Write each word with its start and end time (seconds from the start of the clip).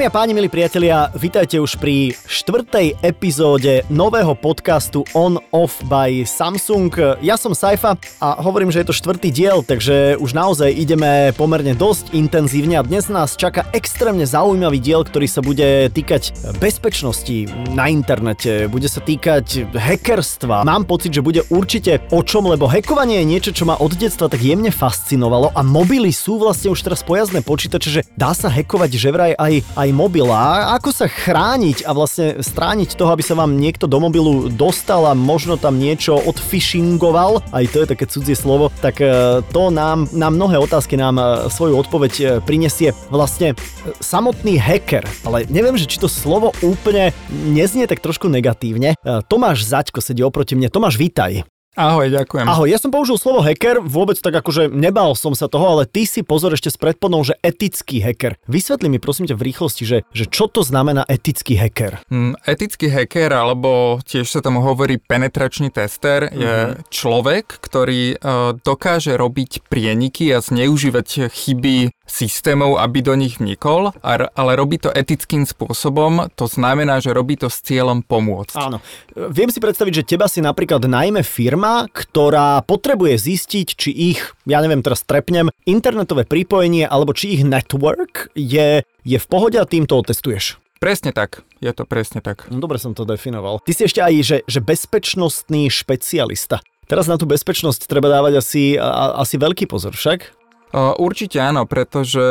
Dámy 0.00 0.16
a 0.16 0.16
páni, 0.16 0.32
milí 0.32 0.48
priatelia, 0.48 1.12
vítajte 1.12 1.60
už 1.60 1.76
pri 1.76 2.16
štvrtej 2.24 3.04
epizóde 3.04 3.84
nového 3.92 4.32
podcastu 4.32 5.04
On 5.12 5.36
Off 5.52 5.84
by 5.84 6.24
Samsung. 6.24 7.20
Ja 7.20 7.36
som 7.36 7.52
Saifa 7.52 8.00
a 8.16 8.40
hovorím, 8.40 8.72
že 8.72 8.80
je 8.80 8.88
to 8.88 8.96
štvrtý 8.96 9.28
diel, 9.28 9.60
takže 9.60 10.16
už 10.16 10.32
naozaj 10.32 10.72
ideme 10.72 11.36
pomerne 11.36 11.76
dosť 11.76 12.16
intenzívne 12.16 12.80
a 12.80 12.86
dnes 12.88 13.12
nás 13.12 13.36
čaká 13.36 13.68
extrémne 13.76 14.24
zaujímavý 14.24 14.80
diel, 14.80 15.04
ktorý 15.04 15.28
sa 15.28 15.44
bude 15.44 15.92
týkať 15.92 16.32
bezpečnosti 16.56 17.52
na 17.76 17.92
internete, 17.92 18.72
bude 18.72 18.88
sa 18.88 19.04
týkať 19.04 19.68
hackerstva. 19.68 20.64
Mám 20.64 20.88
pocit, 20.88 21.12
že 21.12 21.20
bude 21.20 21.44
určite 21.52 22.00
o 22.08 22.24
čom, 22.24 22.48
lebo 22.48 22.72
hackovanie 22.72 23.20
je 23.20 23.28
niečo, 23.36 23.50
čo 23.52 23.68
ma 23.68 23.76
od 23.76 23.92
detstva 24.00 24.32
tak 24.32 24.40
jemne 24.40 24.72
fascinovalo 24.72 25.52
a 25.52 25.60
mobily 25.60 26.08
sú 26.08 26.40
vlastne 26.40 26.72
už 26.72 26.88
teraz 26.88 27.04
pojazdné 27.04 27.44
počítače, 27.44 27.88
že 27.92 28.00
dá 28.16 28.32
sa 28.32 28.48
hackovať 28.48 28.96
že 28.96 29.12
vraj 29.12 29.36
aj 29.36 29.60
aj 29.76 29.89
mobil 29.92 30.26
a 30.30 30.74
ako 30.78 30.90
sa 30.90 31.06
chrániť 31.06 31.84
a 31.86 31.90
vlastne 31.94 32.40
strániť 32.40 32.96
toho, 32.96 33.12
aby 33.12 33.22
sa 33.22 33.38
vám 33.38 33.58
niekto 33.58 33.84
do 33.84 34.00
mobilu 34.00 34.48
dostal 34.48 35.04
a 35.06 35.14
možno 35.14 35.60
tam 35.60 35.76
niečo 35.76 36.16
odfishingoval, 36.16 37.44
aj 37.52 37.64
to 37.70 37.84
je 37.84 37.90
také 37.90 38.04
cudzie 38.08 38.34
slovo, 38.34 38.72
tak 38.80 38.98
e, 39.04 39.40
to 39.54 39.62
nám, 39.68 40.08
nám 40.10 40.32
mnohé 40.34 40.58
otázky 40.58 40.96
nám 40.96 41.20
e, 41.20 41.24
svoju 41.52 41.76
odpoveď 41.86 42.12
e, 42.16 42.24
prinesie 42.40 42.96
vlastne 43.12 43.54
samotný 44.00 44.56
hacker, 44.56 45.04
ale 45.28 45.44
neviem, 45.52 45.76
že 45.76 45.86
či 45.86 46.00
to 46.00 46.08
slovo 46.08 46.50
úplne 46.64 47.12
neznie 47.30 47.84
tak 47.84 48.00
trošku 48.00 48.26
negatívne. 48.32 48.96
Tomáš 49.28 49.66
Zaďko 49.66 50.00
sedí 50.02 50.24
oproti 50.24 50.56
mne. 50.56 50.72
Tomáš, 50.72 50.96
vítaj. 50.96 51.44
Ahoj, 51.78 52.10
ďakujem. 52.10 52.50
Ahoj, 52.50 52.66
ja 52.66 52.82
som 52.82 52.90
použil 52.90 53.14
slovo 53.14 53.46
hacker, 53.46 53.78
vôbec 53.78 54.18
tak 54.18 54.34
akože 54.34 54.74
nebal 54.74 55.14
som 55.14 55.38
sa 55.38 55.46
toho, 55.46 55.78
ale 55.78 55.86
ty 55.86 56.02
si 56.02 56.26
pozor 56.26 56.50
ešte 56.58 56.66
s 56.66 56.74
predpodnou, 56.74 57.22
že 57.22 57.38
etický 57.46 58.02
hacker. 58.02 58.34
Vysvetli 58.50 58.90
mi 58.90 58.98
prosím 58.98 59.30
ťa 59.30 59.38
v 59.38 59.54
rýchlosti, 59.54 59.86
že, 59.86 60.02
že 60.10 60.26
čo 60.26 60.50
to 60.50 60.66
znamená 60.66 61.06
etický 61.06 61.54
hacker? 61.54 62.02
Mm, 62.10 62.34
etický 62.42 62.90
hacker, 62.90 63.30
alebo 63.30 64.02
tiež 64.02 64.26
sa 64.26 64.42
tomu 64.42 64.66
hovorí 64.66 64.98
penetračný 64.98 65.70
tester, 65.70 66.26
mm-hmm. 66.26 66.42
je 66.42 66.54
mhm. 66.58 66.74
človek, 66.90 67.46
ktorý 67.62 68.18
uh, 68.18 68.58
dokáže 68.58 69.14
robiť 69.14 69.70
prieniky 69.70 70.34
a 70.34 70.42
zneužívať 70.42 71.30
chyby 71.30 71.94
systémov, 72.10 72.82
aby 72.82 72.98
do 73.06 73.14
nich 73.14 73.38
vnikol, 73.38 73.94
ale 74.02 74.52
robí 74.58 74.82
to 74.82 74.90
etickým 74.90 75.46
spôsobom, 75.46 76.26
to 76.34 76.50
znamená, 76.50 76.98
že 76.98 77.14
robí 77.14 77.38
to 77.38 77.46
s 77.46 77.62
cieľom 77.62 78.02
pomôcť. 78.02 78.58
Áno. 78.58 78.82
Viem 79.14 79.54
si 79.54 79.62
predstaviť, 79.62 80.02
že 80.02 80.06
teba 80.18 80.26
si 80.26 80.42
napríklad 80.42 80.82
najmä 80.82 81.22
firma, 81.22 81.59
ktorá 81.88 82.64
potrebuje 82.64 83.20
zistiť, 83.20 83.68
či 83.76 83.90
ich, 83.92 84.20
ja 84.48 84.60
neviem, 84.64 84.80
teraz 84.80 85.04
trepnem, 85.04 85.52
internetové 85.68 86.24
pripojenie 86.24 86.88
alebo 86.88 87.12
či 87.12 87.38
ich 87.38 87.42
network 87.44 88.32
je, 88.34 88.82
je 88.84 89.18
v 89.18 89.26
pohode 89.28 89.60
a 89.60 89.68
tým 89.68 89.84
to 89.84 90.00
otestuješ. 90.00 90.58
Presne 90.80 91.12
tak, 91.12 91.44
je 91.60 91.68
to 91.76 91.84
presne 91.84 92.24
tak. 92.24 92.48
No, 92.48 92.56
dobre 92.56 92.80
som 92.80 92.96
to 92.96 93.04
definoval. 93.04 93.60
Ty 93.60 93.72
si 93.76 93.84
ešte 93.84 94.00
aj, 94.00 94.14
že, 94.24 94.38
že 94.48 94.64
bezpečnostný 94.64 95.68
špecialista. 95.68 96.64
Teraz 96.88 97.04
na 97.04 97.20
tú 97.20 97.28
bezpečnosť 97.28 97.84
treba 97.84 98.08
dávať 98.08 98.40
asi, 98.40 98.64
a, 98.80 99.20
asi 99.20 99.36
veľký 99.36 99.68
pozor 99.68 99.92
však. 99.92 100.39
Určite 100.74 101.42
áno, 101.42 101.66
pretože 101.66 102.22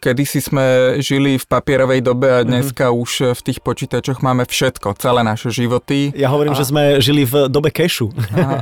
kedysi 0.00 0.40
sme 0.40 0.98
žili 1.04 1.36
v 1.36 1.44
papierovej 1.44 2.00
dobe 2.00 2.28
a 2.32 2.40
dneska 2.40 2.88
mm-hmm. 2.88 3.02
už 3.04 3.10
v 3.36 3.40
tých 3.44 3.58
počítačoch 3.60 4.24
máme 4.24 4.48
všetko, 4.48 4.96
celé 4.96 5.20
naše 5.20 5.52
životy. 5.52 6.10
Ja 6.16 6.32
hovorím, 6.32 6.56
a... 6.56 6.58
že 6.58 6.68
sme 6.68 7.04
žili 7.04 7.28
v 7.28 7.52
dobe 7.52 7.68
kešu. 7.68 8.08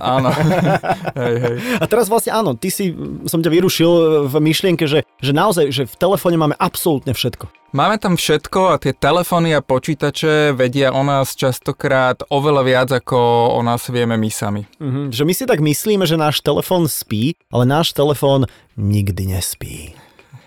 áno. 0.03 0.34
hej, 1.20 1.37
hej. 1.38 1.56
A 1.78 1.84
teraz 1.87 2.10
vlastne 2.10 2.34
áno, 2.34 2.59
ty 2.59 2.75
si, 2.75 2.91
som 3.31 3.38
ťa 3.38 3.50
vyrušil 3.55 3.91
v 4.26 4.34
myšlienke, 4.43 4.84
že, 4.91 5.06
že 5.22 5.32
naozaj, 5.32 5.71
že 5.71 5.82
v 5.87 5.94
telefóne 5.94 6.34
máme 6.34 6.59
absolútne 6.59 7.15
všetko. 7.15 7.47
Máme 7.76 8.00
tam 8.00 8.16
všetko 8.16 8.72
a 8.72 8.81
tie 8.81 8.97
telefóny 8.97 9.53
a 9.53 9.60
počítače 9.60 10.56
vedia 10.56 10.97
o 10.97 11.04
nás 11.04 11.37
častokrát 11.37 12.25
oveľa 12.32 12.62
viac, 12.64 12.88
ako 12.88 13.53
o 13.53 13.60
nás 13.60 13.92
vieme 13.92 14.16
my 14.16 14.32
sami. 14.32 14.64
Mm-hmm, 14.81 15.12
že 15.12 15.22
my 15.28 15.32
si 15.37 15.44
tak 15.44 15.60
myslíme, 15.60 16.09
že 16.09 16.16
náš 16.16 16.41
telefón 16.41 16.88
spí, 16.88 17.37
ale 17.53 17.69
náš 17.69 17.92
telefón 17.92 18.48
nikdy 18.81 19.28
nespí. 19.28 19.92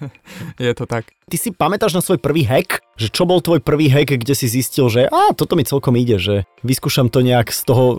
Je 0.57 0.73
to 0.73 0.89
tak. 0.89 1.13
Ty 1.29 1.37
si 1.37 1.53
pamätáš 1.53 1.93
na 1.93 2.01
svoj 2.01 2.17
prvý 2.17 2.41
hack? 2.41 2.81
Že 2.97 3.07
čo 3.13 3.23
bol 3.29 3.37
tvoj 3.37 3.61
prvý 3.61 3.85
hack, 3.85 4.17
kde 4.17 4.33
si 4.33 4.49
zistil, 4.49 4.89
že 4.89 5.05
a 5.05 5.29
toto 5.37 5.53
mi 5.53 5.61
celkom 5.61 5.93
ide, 5.93 6.17
že 6.17 6.49
vyskúšam 6.65 7.13
to 7.13 7.21
nejak 7.21 7.53
z 7.53 7.61
toho 7.69 7.85
uh, 7.85 7.97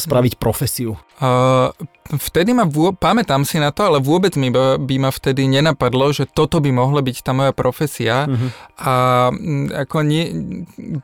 spraviť 0.00 0.40
profesiu? 0.40 0.96
Uh, 1.20 1.76
vtedy 2.16 2.56
ma, 2.56 2.64
vô- 2.64 2.96
pamätám 2.96 3.44
si 3.44 3.60
na 3.60 3.68
to, 3.68 3.84
ale 3.84 4.00
vôbec 4.00 4.32
mi 4.40 4.48
by, 4.48 4.80
by 4.80 4.96
ma 4.96 5.10
vtedy 5.12 5.44
nenapadlo, 5.44 6.10
že 6.10 6.24
toto 6.24 6.58
by 6.58 6.72
mohla 6.72 7.04
byť 7.04 7.16
tá 7.20 7.36
moja 7.36 7.52
profesia. 7.52 8.24
Uh-huh. 8.24 8.48
A 8.80 8.92
ako 9.84 9.96
nie, 10.02 10.32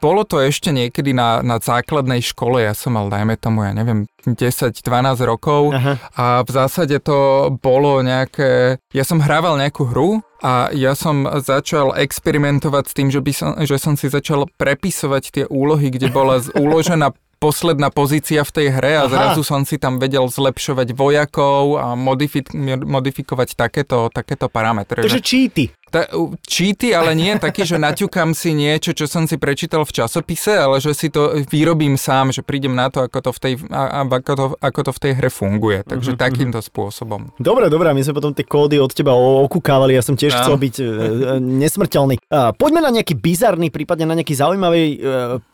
bolo 0.00 0.25
to 0.25 0.41
ešte 0.41 0.72
niekedy 0.72 1.12
na, 1.12 1.44
na 1.44 1.60
základnej 1.60 2.25
škole, 2.25 2.64
ja 2.64 2.72
som 2.72 2.97
mal, 2.97 3.12
dajme 3.12 3.37
tomu, 3.37 3.69
ja 3.69 3.76
neviem, 3.76 4.08
10-12 4.25 4.81
rokov 5.22 5.70
uh-huh. 5.70 6.00
a 6.16 6.43
v 6.43 6.50
zásade 6.50 6.98
to 7.04 7.53
bolo 7.60 8.03
nejaké, 8.03 8.81
ja 8.91 9.04
som 9.06 9.22
hrával 9.22 9.60
nejakú 9.60 9.87
hru 9.87 10.25
a 10.42 10.69
ja 10.76 10.92
som 10.92 11.24
začal 11.41 11.97
experimentovať 11.97 12.84
s 12.88 12.94
tým, 12.94 13.08
že, 13.08 13.20
by 13.24 13.32
som, 13.32 13.50
že 13.64 13.76
som 13.80 13.97
si 13.97 14.12
začal 14.12 14.44
prepisovať 14.60 15.22
tie 15.32 15.44
úlohy, 15.48 15.88
kde 15.88 16.12
bola 16.12 16.41
uložená 16.64 17.16
posledná 17.36 17.92
pozícia 17.92 18.41
v 18.42 18.52
tej 18.52 18.66
hre 18.72 18.92
a 18.96 19.04
Aha. 19.04 19.12
zrazu 19.12 19.44
som 19.44 19.60
si 19.69 19.76
tam 19.76 20.00
vedel 20.00 20.25
zlepšovať 20.25 20.96
vojakov 20.96 21.76
a 21.76 21.92
modifik- 21.92 22.52
modifikovať 22.84 23.52
takéto, 23.56 24.08
takéto 24.08 24.48
parametre. 24.48 25.04
Takže 25.04 25.20
cheaty. 25.20 25.69
Ta, 25.86 26.10
cheaty, 26.42 26.91
ale 26.91 27.14
nie 27.14 27.38
taký, 27.38 27.62
že 27.62 27.78
naťukám 27.78 28.34
si 28.34 28.58
niečo, 28.58 28.91
čo 28.91 29.06
som 29.06 29.30
si 29.30 29.38
prečítal 29.38 29.86
v 29.86 29.94
časopise, 29.94 30.58
ale 30.58 30.82
že 30.82 30.91
si 30.98 31.14
to 31.14 31.38
vyrobím 31.47 31.94
sám, 31.94 32.34
že 32.34 32.42
prídem 32.42 32.74
na 32.74 32.91
to, 32.91 33.06
ako 33.06 33.19
to 33.22 33.30
v 33.30 33.38
tej, 33.38 33.52
a, 33.70 34.02
ako 34.02 34.32
to, 34.34 34.46
ako 34.58 34.80
to 34.82 34.91
v 34.91 35.00
tej 35.06 35.12
hre 35.14 35.30
funguje. 35.30 35.86
Takže 35.86 36.19
uh-huh, 36.19 36.25
takýmto 36.26 36.58
spôsobom. 36.58 37.30
Dobre, 37.38 37.70
dobre, 37.70 37.94
my 37.94 38.02
sme 38.02 38.19
potom 38.19 38.34
tie 38.34 38.42
kódy 38.42 38.82
od 38.82 38.91
teba 38.91 39.14
okúkávali, 39.14 39.94
ja 39.94 40.02
som 40.02 40.19
tiež 40.19 40.34
no. 40.34 40.38
chcel 40.42 40.56
byť 40.58 40.75
e, 40.75 40.82
e, 40.82 40.91
nesmrteľný. 41.38 42.19
A, 42.34 42.50
poďme 42.50 42.82
na 42.82 42.91
nejaký 42.91 43.14
bizarný, 43.14 43.70
prípadne 43.70 44.10
na 44.10 44.19
nejaký 44.19 44.34
zaujímavý 44.34 44.82
e, 44.91 44.96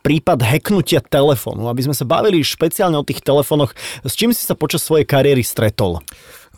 prípad 0.00 0.48
hacknutia 0.48 1.04
telefónu, 1.04 1.68
aby 1.68 1.84
sme 1.84 1.92
sa 1.92 2.08
bavili 2.08 2.40
špeciálne 2.40 2.96
o 2.96 3.04
tých 3.04 3.20
telefónoch. 3.20 3.76
S 4.00 4.16
čím 4.16 4.32
si 4.32 4.48
sa 4.48 4.56
počas 4.56 4.80
svojej 4.80 5.04
kariéry 5.04 5.44
stretol? 5.44 6.00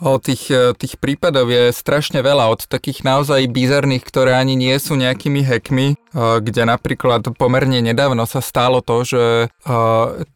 O 0.02 0.18
tých, 0.18 0.50
e, 0.50 0.74
tých 0.74 0.98
prípadov 0.98 1.54
je 1.54 1.70
strašne 1.70 2.18
veľa, 2.18 2.50
od 2.50 2.66
takých 2.66 3.06
naozaj 3.06 3.46
bizarných, 3.46 4.02
ktoré 4.02 4.34
ani 4.34 4.58
nie 4.58 4.74
sú 4.82 4.98
nejakými 4.98 5.46
hackmi, 5.46 5.94
e, 5.94 5.96
kde 6.14 6.62
napríklad 6.62 7.26
pomerne 7.34 7.82
nedávno 7.82 8.22
sa 8.24 8.38
stalo 8.38 8.78
to, 8.80 9.02
že 9.02 9.22
e, 9.24 9.46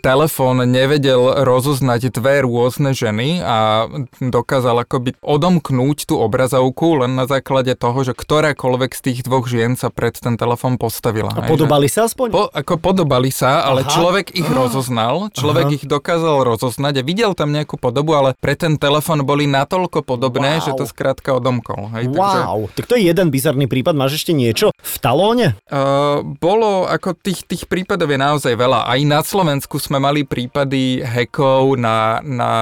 telefón 0.02 0.66
nevedel 0.66 1.46
rozoznať 1.46 2.10
dve 2.10 2.42
rôzne 2.42 2.90
ženy 2.90 3.38
a 3.38 3.86
dokázal 4.18 4.82
akoby 4.82 5.14
odomknúť 5.22 6.10
tú 6.10 6.18
obrazovku 6.18 7.06
len 7.06 7.14
na 7.14 7.30
základe 7.30 7.78
toho, 7.78 8.02
že 8.02 8.12
ktorákoľvek 8.18 8.90
z 8.90 9.00
tých 9.00 9.18
dvoch 9.22 9.46
žien 9.46 9.78
sa 9.78 9.94
pred 9.94 10.18
ten 10.18 10.34
telefón 10.34 10.82
postavila. 10.82 11.30
A 11.30 11.46
podobali 11.46 11.86
sa 11.86 12.10
aspoň? 12.10 12.28
Po, 12.34 12.50
ako 12.50 12.74
podobali 12.82 13.30
sa, 13.30 13.62
ale 13.62 13.86
Aha. 13.86 13.90
človek 13.94 14.34
ich 14.34 14.48
rozoznal, 14.50 15.30
človek 15.30 15.66
Aha. 15.70 15.74
ich 15.78 15.84
dokázal 15.86 16.42
rozoznať 16.42 17.00
a 17.00 17.06
videl 17.06 17.32
tam 17.38 17.54
nejakú 17.54 17.78
podobu, 17.78 18.18
ale 18.18 18.34
pre 18.42 18.58
ten 18.58 18.74
telefón 18.74 19.22
boli 19.22 19.46
natoľko 19.46 20.02
podobné, 20.02 20.58
wow. 20.58 20.64
že 20.66 20.70
to 20.74 20.84
skrátka 20.90 21.38
odomkol. 21.38 21.86
Hej, 21.94 22.10
wow, 22.10 22.66
takže... 22.66 22.74
tak 22.82 22.84
to 22.90 22.94
je 22.98 23.02
jeden 23.06 23.30
bizarný 23.30 23.70
prípad. 23.70 23.94
Máš 23.94 24.18
ešte 24.18 24.34
niečo 24.34 24.74
v 24.74 24.96
talóne? 24.98 25.54
Uh, 25.68 26.24
bolo, 26.40 26.88
ako 26.88 27.12
tých, 27.12 27.44
tých 27.44 27.64
prípadov 27.68 28.08
je 28.08 28.16
naozaj 28.16 28.54
veľa. 28.56 28.88
Aj 28.88 29.00
na 29.04 29.20
Slovensku 29.20 29.76
sme 29.76 30.00
mali 30.00 30.24
prípady 30.24 31.04
hackov 31.04 31.76
na, 31.76 32.24
na 32.24 32.52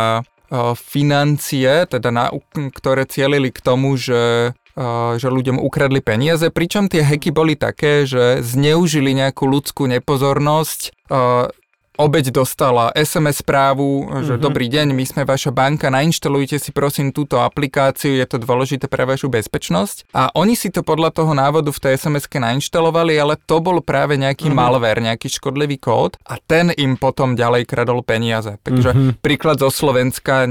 uh, 0.51 0.75
financie, 0.75 1.87
teda 1.87 2.11
na, 2.11 2.35
ktoré 2.53 3.07
cielili 3.07 3.55
k 3.55 3.63
tomu, 3.63 3.95
že 3.95 4.55
že 5.17 5.33
ľuďom 5.33 5.57
ukradli 5.57 6.05
peniaze, 6.05 6.53
pričom 6.53 6.93
tie 6.93 7.01
heky 7.01 7.33
boli 7.33 7.57
také, 7.57 8.05
že 8.05 8.45
zneužili 8.45 9.17
nejakú 9.17 9.49
ľudskú 9.49 9.89
nepozornosť, 9.89 10.93
obeď 11.97 12.33
dostala 12.33 12.93
SMS 12.93 13.41
správu, 13.41 14.09
že 14.25 14.37
mm-hmm. 14.37 14.45
dobrý 14.45 14.67
deň, 14.69 14.87
my 14.93 15.05
sme 15.05 15.23
vaša 15.25 15.51
banka, 15.53 15.89
nainštalujte 15.89 16.61
si 16.61 16.71
prosím 16.71 17.11
túto 17.11 17.41
aplikáciu, 17.41 18.17
je 18.17 18.27
to 18.29 18.41
dôležité 18.41 18.87
pre 18.87 19.09
vašu 19.09 19.33
bezpečnosť. 19.33 20.13
A 20.13 20.31
oni 20.37 20.55
si 20.55 20.69
to 20.69 20.85
podľa 20.85 21.13
toho 21.13 21.33
návodu 21.33 21.73
v 21.73 21.81
tej 21.83 21.93
SMS-ke 21.97 22.37
nainštalovali, 22.37 23.17
ale 23.17 23.41
to 23.49 23.61
bol 23.65 23.81
práve 23.81 24.21
nejaký 24.21 24.53
mm-hmm. 24.53 24.61
malware, 24.61 25.01
nejaký 25.01 25.29
škodlivý 25.33 25.81
kód 25.81 26.21
a 26.29 26.37
ten 26.41 26.73
im 26.77 27.01
potom 27.01 27.35
ďalej 27.35 27.69
kradol 27.69 28.05
peniaze. 28.05 28.61
Takže 28.61 28.91
mm-hmm. 28.93 29.11
príklad 29.25 29.61
zo 29.61 29.73
Slovenska, 29.73 30.45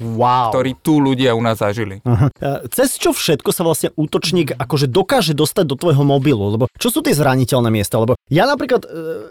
wow. 0.00 0.54
ktorý 0.54 0.72
tu 0.80 1.02
ľudia 1.02 1.34
u 1.34 1.42
nás 1.42 1.58
zažili. 1.58 2.04
Uh-huh. 2.04 2.28
Cez 2.70 3.00
čo 3.00 3.16
všetko 3.16 3.50
sa 3.50 3.64
vlastne 3.64 3.90
útočník 3.96 4.54
akože 4.56 4.86
dokáže 4.90 5.32
dostať 5.32 5.64
do 5.64 5.76
tvojho 5.80 6.04
mobilu? 6.04 6.52
Lebo 6.52 6.64
čo 6.76 6.92
sú 6.92 7.00
tie 7.00 7.16
zraniteľné 7.16 7.72
miesta? 7.72 7.96
Lebo 7.96 8.18
ja 8.28 8.44
napríklad 8.44 8.84
e, 8.84 8.88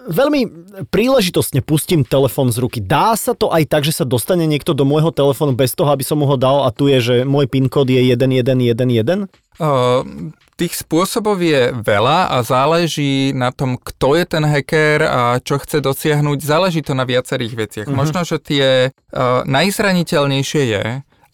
veľmi 0.10 0.42
príležitosť 0.90 1.53
vlastne 1.54 1.70
pustím 1.70 2.02
telefón 2.02 2.50
z 2.50 2.58
ruky. 2.58 2.82
Dá 2.82 3.14
sa 3.14 3.38
to 3.38 3.54
aj 3.54 3.70
tak, 3.70 3.86
že 3.86 3.94
sa 3.94 4.10
dostane 4.10 4.50
niekto 4.50 4.74
do 4.74 4.90
môjho 4.90 5.14
telefónu 5.14 5.54
bez 5.54 5.78
toho, 5.78 5.94
aby 5.94 6.02
som 6.02 6.18
mu 6.18 6.26
ho 6.26 6.34
dal 6.34 6.66
a 6.66 6.74
tu 6.74 6.90
je, 6.90 6.98
že 6.98 7.16
môj 7.30 7.46
PIN 7.46 7.70
kód 7.70 7.94
je 7.94 8.02
1111? 8.02 9.30
Uh, 9.62 10.02
tých 10.58 10.82
spôsobov 10.82 11.38
je 11.38 11.70
veľa 11.78 12.34
a 12.34 12.42
záleží 12.42 13.38
na 13.38 13.54
tom, 13.54 13.78
kto 13.78 14.18
je 14.18 14.26
ten 14.26 14.42
hacker 14.42 15.06
a 15.06 15.38
čo 15.46 15.62
chce 15.62 15.78
dosiahnuť. 15.78 16.42
Záleží 16.42 16.82
to 16.82 16.98
na 16.98 17.06
viacerých 17.06 17.54
veciach. 17.54 17.86
Uh-huh. 17.86 18.02
Možno, 18.02 18.26
že 18.26 18.42
tie 18.42 18.90
uh, 18.90 19.46
najzraniteľnejšie 19.46 20.62
je, 20.74 20.86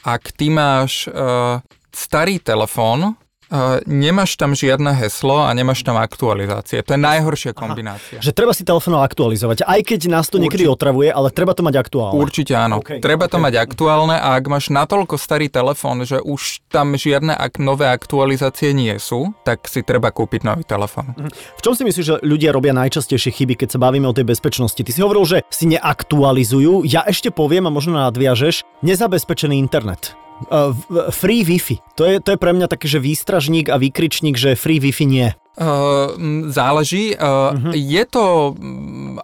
ak 0.04 0.24
ty 0.36 0.52
máš 0.52 1.08
uh, 1.08 1.64
starý 1.96 2.44
telefón, 2.44 3.16
Uh, 3.50 3.82
nemáš 3.90 4.38
tam 4.38 4.54
žiadne 4.54 4.94
heslo 4.94 5.42
a 5.42 5.50
nemáš 5.58 5.82
tam 5.82 5.98
aktualizácie. 5.98 6.86
To 6.86 6.94
je 6.94 7.02
najhoršia 7.02 7.58
kombinácia. 7.58 8.22
Aha, 8.22 8.26
že 8.26 8.30
treba 8.30 8.54
si 8.54 8.62
telefón 8.62 8.94
aktualizovať, 9.02 9.66
aj 9.66 9.82
keď 9.90 10.00
nás 10.06 10.30
to 10.30 10.38
Určite. 10.38 10.44
niekedy 10.46 10.64
otravuje, 10.70 11.10
ale 11.10 11.34
treba 11.34 11.58
to 11.58 11.66
mať 11.66 11.82
aktuálne. 11.82 12.14
Určite 12.14 12.54
áno. 12.54 12.86
Okay, 12.86 13.02
treba 13.02 13.26
okay. 13.26 13.34
to 13.34 13.38
mať 13.42 13.54
aktuálne 13.58 14.22
a 14.22 14.38
ak 14.38 14.46
máš 14.46 14.70
natoľko 14.70 15.18
starý 15.18 15.50
telefón, 15.50 16.06
že 16.06 16.22
už 16.22 16.62
tam 16.70 16.94
žiadne 16.94 17.34
ak- 17.34 17.58
nové 17.58 17.90
aktualizácie 17.90 18.70
nie 18.70 18.94
sú, 19.02 19.34
tak 19.42 19.66
si 19.66 19.82
treba 19.82 20.14
kúpiť 20.14 20.46
nový 20.46 20.62
telefón. 20.62 21.18
Mhm. 21.18 21.34
V 21.58 21.62
čom 21.66 21.74
si 21.74 21.82
myslíš, 21.82 22.06
že 22.06 22.16
ľudia 22.22 22.54
robia 22.54 22.78
najčastejšie 22.78 23.34
chyby, 23.34 23.66
keď 23.66 23.74
sa 23.74 23.80
bavíme 23.82 24.06
o 24.06 24.14
tej 24.14 24.30
bezpečnosti? 24.30 24.78
Ty 24.78 24.92
si 24.94 25.02
hovoril, 25.02 25.26
že 25.26 25.38
si 25.50 25.66
neaktualizujú. 25.74 26.86
Ja 26.86 27.02
ešte 27.02 27.34
poviem 27.34 27.66
a 27.66 27.74
možno 27.74 27.98
nadviažeš, 27.98 28.62
nezabezpečený 28.86 29.58
internet. 29.58 30.14
Uh, 30.48 30.72
free 31.12 31.44
Wi-Fi. 31.44 31.84
To 32.00 32.08
je, 32.08 32.24
to 32.24 32.32
je 32.32 32.40
pre 32.40 32.56
mňa 32.56 32.72
taký, 32.72 32.88
že 32.88 33.04
výstražník 33.04 33.68
a 33.68 33.76
výkričník, 33.76 34.40
že 34.40 34.56
free 34.56 34.80
Wi-Fi 34.80 35.04
nie. 35.04 35.30
Uh, 35.60 36.16
záleží. 36.48 37.20
Uh, 37.20 37.52
uh-huh. 37.52 37.76
Je 37.76 38.04
to, 38.08 38.56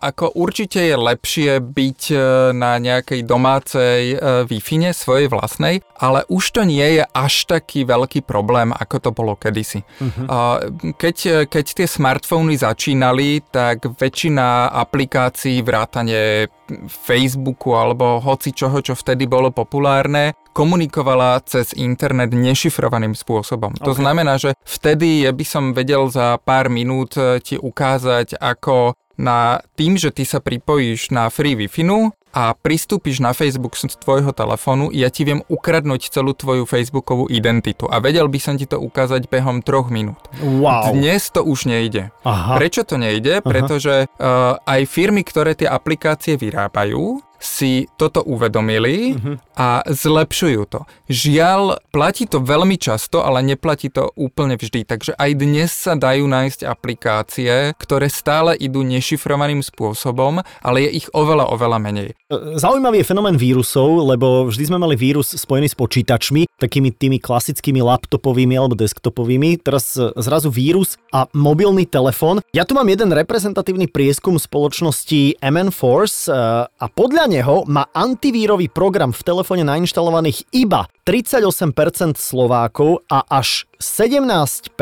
ako 0.04 0.36
určite 0.36 0.84
je 0.84 1.00
lepšie 1.00 1.64
byť 1.64 2.02
na 2.52 2.76
nejakej 2.76 3.24
domácej 3.24 4.20
Wi-Fi 4.44 4.92
svojej 4.92 5.32
vlastnej, 5.32 5.80
ale 5.96 6.28
už 6.28 6.60
to 6.60 6.68
nie 6.68 7.00
je 7.00 7.04
až 7.08 7.48
taký 7.48 7.88
veľký 7.88 8.28
problém, 8.28 8.76
ako 8.76 8.96
to 9.00 9.10
bolo 9.16 9.40
kedysi. 9.40 9.88
Uh-huh. 10.04 10.28
Uh, 10.28 10.92
keď, 11.00 11.48
keď 11.48 11.66
tie 11.72 11.88
smartfóny 11.88 12.60
začínali, 12.60 13.40
tak 13.48 13.88
väčšina 13.96 14.76
aplikácií 14.76 15.64
vrátane 15.64 16.52
Facebooku 16.92 17.80
alebo 17.80 18.20
hoci 18.20 18.52
čoho, 18.52 18.84
čo 18.84 18.92
vtedy 18.98 19.24
bolo 19.24 19.56
populárne, 19.56 20.36
komunikovala 20.56 21.44
cez 21.44 21.76
internet 21.76 22.32
nešifrovaným 22.32 23.12
spôsobom. 23.12 23.76
Okay. 23.76 23.84
To 23.84 23.94
znamená, 24.00 24.40
že 24.40 24.56
vtedy 24.64 25.28
by 25.28 25.44
som 25.44 25.76
vedel 25.76 26.08
za 26.08 26.40
pár 26.40 26.72
minút 26.72 27.20
e, 27.20 27.44
ti 27.44 27.60
ukázať, 27.60 28.40
ako 28.40 28.96
na 29.20 29.60
tým, 29.76 30.00
že 30.00 30.16
ty 30.16 30.24
sa 30.24 30.40
pripojíš 30.40 31.12
na 31.12 31.28
free 31.28 31.60
wi 31.60 31.68
a 32.36 32.52
pristúpiš 32.52 33.24
na 33.24 33.32
Facebook 33.32 33.80
z 33.80 33.96
tvojho 33.96 34.36
telefónu, 34.36 34.92
ja 34.92 35.08
ti 35.08 35.24
viem 35.24 35.40
ukradnúť 35.48 36.12
celú 36.12 36.36
tvoju 36.36 36.68
Facebookovú 36.68 37.32
identitu 37.32 37.88
a 37.88 38.04
vedel 38.04 38.28
by 38.28 38.40
som 38.44 38.60
ti 38.60 38.68
to 38.68 38.76
ukázať 38.76 39.32
behom 39.32 39.64
troch 39.64 39.88
minút. 39.88 40.20
Wow. 40.44 40.92
Dnes 40.92 41.32
to 41.32 41.48
už 41.48 41.72
nejde. 41.72 42.12
Aha. 42.28 42.60
Prečo 42.60 42.84
to 42.84 43.00
nejde? 43.00 43.40
Aha. 43.40 43.48
Pretože 43.48 44.12
uh, 44.12 44.60
aj 44.68 44.82
firmy, 44.84 45.24
ktoré 45.24 45.56
tie 45.56 45.72
aplikácie 45.72 46.36
vyrábajú, 46.36 47.24
si 47.40 47.86
toto 48.00 48.24
uvedomili 48.26 49.16
uh-huh. 49.16 49.36
a 49.56 49.84
zlepšujú 49.86 50.62
to. 50.68 50.80
Žiaľ, 51.12 51.80
platí 51.94 52.26
to 52.26 52.42
veľmi 52.42 52.80
často, 52.80 53.22
ale 53.22 53.46
neplatí 53.46 53.92
to 53.94 54.10
úplne 54.18 54.58
vždy. 54.58 54.88
Takže 54.88 55.14
aj 55.16 55.32
dnes 55.38 55.70
sa 55.70 55.94
dajú 55.94 56.26
nájsť 56.26 56.66
aplikácie, 56.66 57.76
ktoré 57.78 58.10
stále 58.10 58.58
idú 58.58 58.82
nešifrovaným 58.82 59.62
spôsobom, 59.62 60.42
ale 60.64 60.78
je 60.90 61.06
ich 61.06 61.08
oveľa, 61.14 61.52
oveľa 61.52 61.78
menej. 61.78 62.10
Zaujímavý 62.58 63.04
je 63.04 63.10
fenomén 63.10 63.38
vírusov, 63.38 64.02
lebo 64.08 64.50
vždy 64.50 64.74
sme 64.74 64.82
mali 64.82 64.98
vírus 64.98 65.36
spojený 65.36 65.70
s 65.72 65.78
počítačmi, 65.78 66.48
takými 66.56 66.92
tými 66.92 67.20
klasickými 67.20 67.84
laptopovými 67.84 68.56
alebo 68.56 68.76
desktopovými. 68.80 69.60
Teraz 69.60 69.96
zrazu 69.98 70.48
vírus 70.52 70.96
a 71.12 71.28
mobilný 71.36 71.84
telefón. 71.88 72.40
Ja 72.56 72.64
tu 72.64 72.76
mám 72.76 72.88
jeden 72.88 73.12
reprezentatívny 73.12 73.92
prieskum 73.92 74.40
spoločnosti 74.40 75.40
MN 75.44 75.70
Force 75.76 76.32
eh, 76.32 76.36
a 76.68 76.86
podľa 76.92 77.26
neho 77.32 77.68
má 77.68 77.88
antivírový 77.92 78.72
program 78.72 79.12
v 79.12 79.22
telefóne 79.24 79.64
nainštalovaných 79.68 80.48
iba 80.56 80.88
38% 81.06 82.18
Slovákov 82.18 83.06
a 83.12 83.22
až 83.30 83.70
17% 83.78 84.74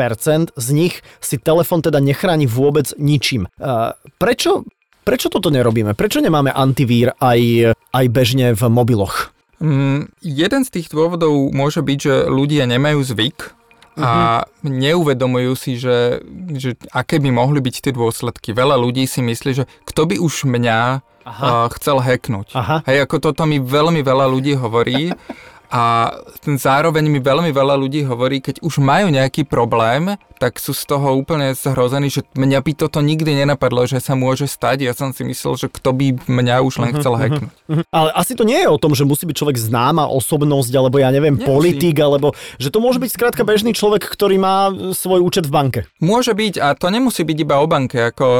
z 0.56 0.66
nich 0.72 0.94
si 1.20 1.36
telefón 1.36 1.84
teda 1.84 2.00
nechráni 2.00 2.48
vôbec 2.48 2.96
ničím. 2.96 3.44
Uh, 3.60 3.92
prečo, 4.16 4.64
prečo 5.04 5.28
toto 5.28 5.52
nerobíme? 5.52 5.92
Prečo 5.92 6.24
nemáme 6.24 6.48
antivír 6.48 7.12
aj, 7.20 7.74
aj 7.76 8.06
bežne 8.08 8.56
v 8.56 8.62
mobiloch? 8.72 9.34
Mm, 9.64 10.12
jeden 10.20 10.62
z 10.68 10.70
tých 10.70 10.92
dôvodov 10.92 11.32
môže 11.56 11.80
byť, 11.80 11.98
že 11.98 12.14
ľudia 12.28 12.68
nemajú 12.68 13.00
zvyk 13.00 13.56
a 13.96 14.42
uh-huh. 14.44 14.68
neuvedomujú 14.68 15.52
si, 15.56 15.78
že, 15.80 16.20
že 16.52 16.76
aké 16.90 17.22
by 17.22 17.30
mohli 17.32 17.64
byť 17.64 17.88
tie 17.88 17.92
dôsledky. 17.94 18.52
Veľa 18.52 18.76
ľudí 18.76 19.08
si 19.08 19.24
myslí, 19.24 19.50
že 19.54 19.64
kto 19.86 20.10
by 20.10 20.16
už 20.20 20.50
mňa 20.50 21.00
Aha. 21.24 21.72
chcel 21.78 22.02
hacknúť. 22.02 22.58
Aha. 22.58 22.76
Hej, 22.84 23.08
ako 23.08 23.30
toto 23.30 23.48
mi 23.48 23.62
veľmi 23.62 24.04
veľa 24.04 24.26
ľudí 24.28 24.58
hovorí 24.58 25.14
a 25.72 26.12
zároveň 26.44 27.08
mi 27.08 27.20
veľmi 27.20 27.50
veľa 27.50 27.74
ľudí 27.80 28.04
hovorí, 28.04 28.40
keď 28.40 28.60
už 28.60 28.78
majú 28.80 29.10
nejaký 29.10 29.48
problém, 29.48 30.16
tak 30.38 30.60
sú 30.60 30.76
z 30.76 30.84
toho 30.84 31.14
úplne 31.16 31.54
zhrození, 31.56 32.10
že 32.10 32.26
mňa 32.36 32.60
by 32.60 32.72
toto 32.76 32.98
nikdy 33.00 33.32
nenapadlo, 33.32 33.86
že 33.88 34.02
sa 34.02 34.18
môže 34.18 34.44
stať. 34.44 34.84
Ja 34.84 34.92
som 34.92 35.14
si 35.14 35.24
myslel, 35.24 35.56
že 35.56 35.66
kto 35.72 35.94
by 35.94 36.06
mňa 36.26 36.56
už 36.66 36.74
len 36.82 36.90
mhm, 36.92 36.96
chcel 37.00 37.14
mhm, 37.14 37.20
hacknúť. 37.22 37.52
Uh-huh. 37.54 37.84
Ale 37.88 38.10
asi 38.12 38.32
to 38.36 38.44
nie 38.44 38.60
je 38.60 38.68
o 38.68 38.76
tom, 38.76 38.92
že 38.92 39.08
musí 39.08 39.24
byť 39.24 39.36
človek 39.40 39.56
známa 39.56 40.10
osobnosť, 40.10 40.72
alebo 40.74 41.00
ja 41.00 41.08
neviem, 41.14 41.38
Nemusí. 41.38 41.48
politik, 41.48 41.96
alebo 42.02 42.36
že 42.60 42.68
to 42.68 42.82
môže 42.82 43.00
byť 43.00 43.10
skrátka 43.14 43.42
bežný 43.46 43.72
človek, 43.72 44.04
ktorý 44.04 44.36
má 44.36 44.68
svoj 44.92 45.22
účet 45.24 45.48
v 45.48 45.54
banke. 45.54 45.80
Môže 46.02 46.36
byť 46.36 46.60
a 46.60 46.76
to 46.76 46.92
nemusí 46.92 47.24
byť 47.24 47.38
iba 47.40 47.62
o 47.62 47.66
banke. 47.70 48.12
Ako 48.12 48.26
o, 48.28 48.36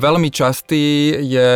veľmi 0.00 0.32
častý 0.32 1.14
je 1.22 1.50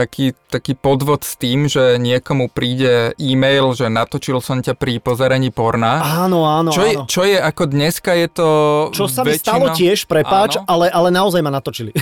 taký, 0.00 0.32
taký 0.48 0.72
podvod 0.72 1.20
s 1.20 1.36
tým, 1.36 1.68
že 1.68 2.00
niekomu 2.00 2.48
príde 2.48 3.12
e-mail, 3.20 3.76
že 3.76 3.92
natočil 3.92 4.40
som 4.40 4.64
ťa 4.64 4.72
pri 4.72 4.96
pozeraní 4.96 5.52
porna. 5.52 6.24
Áno, 6.24 6.48
áno, 6.48 6.72
čo 6.72 6.82
je, 6.88 6.94
áno. 6.96 7.04
Čo 7.04 7.22
je 7.28 7.36
ako 7.36 7.62
dneska 7.68 8.16
je 8.16 8.28
to 8.32 8.48
Čo 8.96 9.04
sa 9.12 9.20
mi 9.28 9.36
stalo 9.36 9.76
tiež, 9.76 10.08
prepáč, 10.08 10.56
ale, 10.64 10.88
ale 10.88 11.12
naozaj 11.12 11.44
ma 11.44 11.52
natočili. 11.52 11.92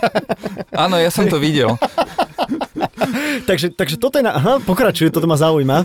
áno, 0.84 0.96
ja 0.96 1.12
som 1.12 1.28
to 1.28 1.36
videl. 1.36 1.76
takže, 3.48 3.74
takže 3.74 3.96
toto 3.96 4.18
je 4.18 4.24
na... 4.24 4.34
Aha, 4.34 4.54
pokračuje, 4.62 5.10
toto 5.10 5.26
ma 5.26 5.36
zaujíma. 5.36 5.84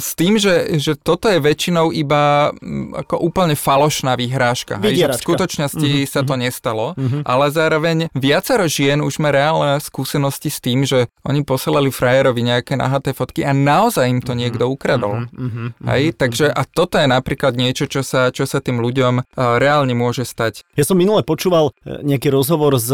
S 0.00 0.16
tým, 0.16 0.40
že, 0.40 0.80
že 0.80 0.96
toto 0.96 1.28
je 1.28 1.36
väčšinou 1.36 1.92
iba 1.92 2.48
ako 2.96 3.20
úplne 3.20 3.52
falošná 3.52 4.16
vyhrážka. 4.16 4.80
Hej, 4.80 5.04
v 5.04 5.20
skutočnosti 5.20 5.84
mm-hmm. 5.84 6.08
sa 6.08 6.20
to 6.24 6.34
mhm. 6.34 6.40
nestalo, 6.48 6.86
mm-hmm. 6.96 7.22
ale 7.28 7.44
zároveň 7.52 7.96
viacero 8.16 8.64
žien 8.64 9.04
už 9.04 9.20
má 9.20 9.28
reálne 9.28 9.76
skúsenosti 9.84 10.48
s 10.48 10.58
tým, 10.64 10.88
že 10.88 11.12
oni 11.28 11.44
posielali 11.44 11.92
frajerovi 11.92 12.40
nejaké 12.40 12.80
nahaté 12.80 13.12
fotky 13.12 13.44
a 13.44 13.52
naozaj 13.52 14.08
im 14.08 14.20
to 14.24 14.32
mm-hmm. 14.32 14.40
niekto 14.40 14.64
ukradol. 14.64 15.28
Mm-hmm. 15.28 15.68
Hej, 15.84 16.16
takže 16.16 16.48
a 16.48 16.64
toto 16.64 16.96
je 16.96 17.04
napríklad 17.04 17.52
niečo, 17.52 17.84
čo 17.84 18.00
sa, 18.00 18.32
čo 18.32 18.48
sa 18.48 18.64
tým 18.64 18.80
ľuďom 18.80 19.36
reálne 19.36 19.92
môže 19.92 20.24
stať. 20.24 20.64
Ja 20.72 20.88
som 20.88 20.96
minule 20.96 21.20
počúval 21.20 21.76
e, 21.84 22.00
nejaký 22.00 22.32
rozhovor 22.32 22.80
s, 22.80 22.88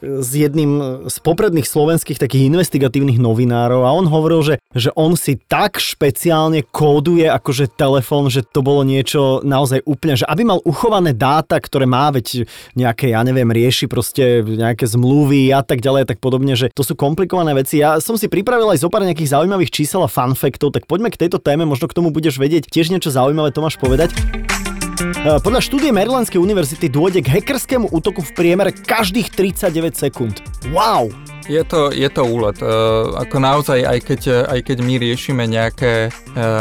s 0.00 0.30
jedným 0.30 1.02
z 1.10 1.16
popredných 1.54 1.70
slovenských 1.70 2.18
takých 2.18 2.50
investigatívnych 2.50 3.22
novinárov 3.22 3.86
a 3.86 3.94
on 3.94 4.10
hovoril, 4.10 4.42
že, 4.42 4.54
že 4.74 4.90
on 4.98 5.14
si 5.14 5.38
tak 5.38 5.78
špeciálne 5.78 6.66
kóduje 6.66 7.30
akože 7.30 7.70
telefón, 7.78 8.26
že 8.26 8.42
to 8.42 8.58
bolo 8.58 8.82
niečo 8.82 9.38
naozaj 9.46 9.86
úplne, 9.86 10.18
že 10.18 10.26
aby 10.26 10.42
mal 10.42 10.58
uchované 10.66 11.14
dáta, 11.14 11.62
ktoré 11.62 11.86
má, 11.86 12.10
veď 12.10 12.50
nejaké, 12.74 13.14
ja 13.14 13.22
neviem, 13.22 13.46
rieši 13.46 13.86
proste 13.86 14.42
nejaké 14.42 14.82
zmluvy 14.82 15.54
a 15.54 15.62
tak 15.62 15.78
ďalej 15.78 16.00
a 16.02 16.08
tak 16.10 16.18
podobne, 16.18 16.58
že 16.58 16.74
to 16.74 16.82
sú 16.82 16.98
komplikované 16.98 17.54
veci. 17.54 17.78
Ja 17.78 18.02
som 18.02 18.18
si 18.18 18.26
pripravil 18.26 18.74
aj 18.74 18.82
zo 18.82 18.90
pár 18.90 19.06
nejakých 19.06 19.38
zaujímavých 19.38 19.70
čísel 19.70 20.02
a 20.02 20.10
fun 20.10 20.34
faktov, 20.34 20.74
tak 20.74 20.90
poďme 20.90 21.14
k 21.14 21.22
tejto 21.22 21.38
téme, 21.38 21.62
možno 21.62 21.86
k 21.86 21.94
tomu 21.94 22.10
budeš 22.10 22.42
vedieť 22.42 22.66
tiež 22.66 22.90
niečo 22.90 23.14
zaujímavé, 23.14 23.54
to 23.54 23.62
máš 23.62 23.78
povedať. 23.78 24.10
E, 24.10 25.38
podľa 25.38 25.62
štúdie 25.62 25.94
Marylandskej 25.94 26.42
univerzity 26.42 26.90
dôjde 26.90 27.22
k 27.22 27.30
hackerskému 27.38 27.94
útoku 27.94 28.26
v 28.26 28.34
priemere 28.34 28.74
každých 28.74 29.30
39 29.30 29.94
sekúnd. 29.94 30.42
Wow! 30.74 31.14
Je 31.44 31.60
to, 31.64 31.92
je 31.92 32.08
to 32.08 32.24
úlet. 32.24 32.56
Uh, 32.64 33.12
ako 33.20 33.36
naozaj, 33.36 33.84
aj 33.84 33.98
keď, 34.00 34.20
aj 34.48 34.60
keď 34.64 34.78
my 34.80 34.94
riešime 34.96 35.44
nejaké 35.44 36.08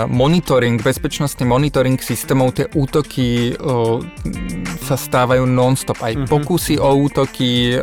monitoring, 0.07 0.77
bezpečnostný 0.81 1.49
monitoring 1.49 1.97
systémov, 1.97 2.53
tie 2.53 2.69
útoky 2.73 3.57
sa 4.83 4.95
stávajú 4.99 5.47
non-stop. 5.49 5.99
Aj 6.03 6.13
mm-hmm. 6.13 6.29
pokusy 6.29 6.77
o 6.77 6.89
útoky, 7.01 7.77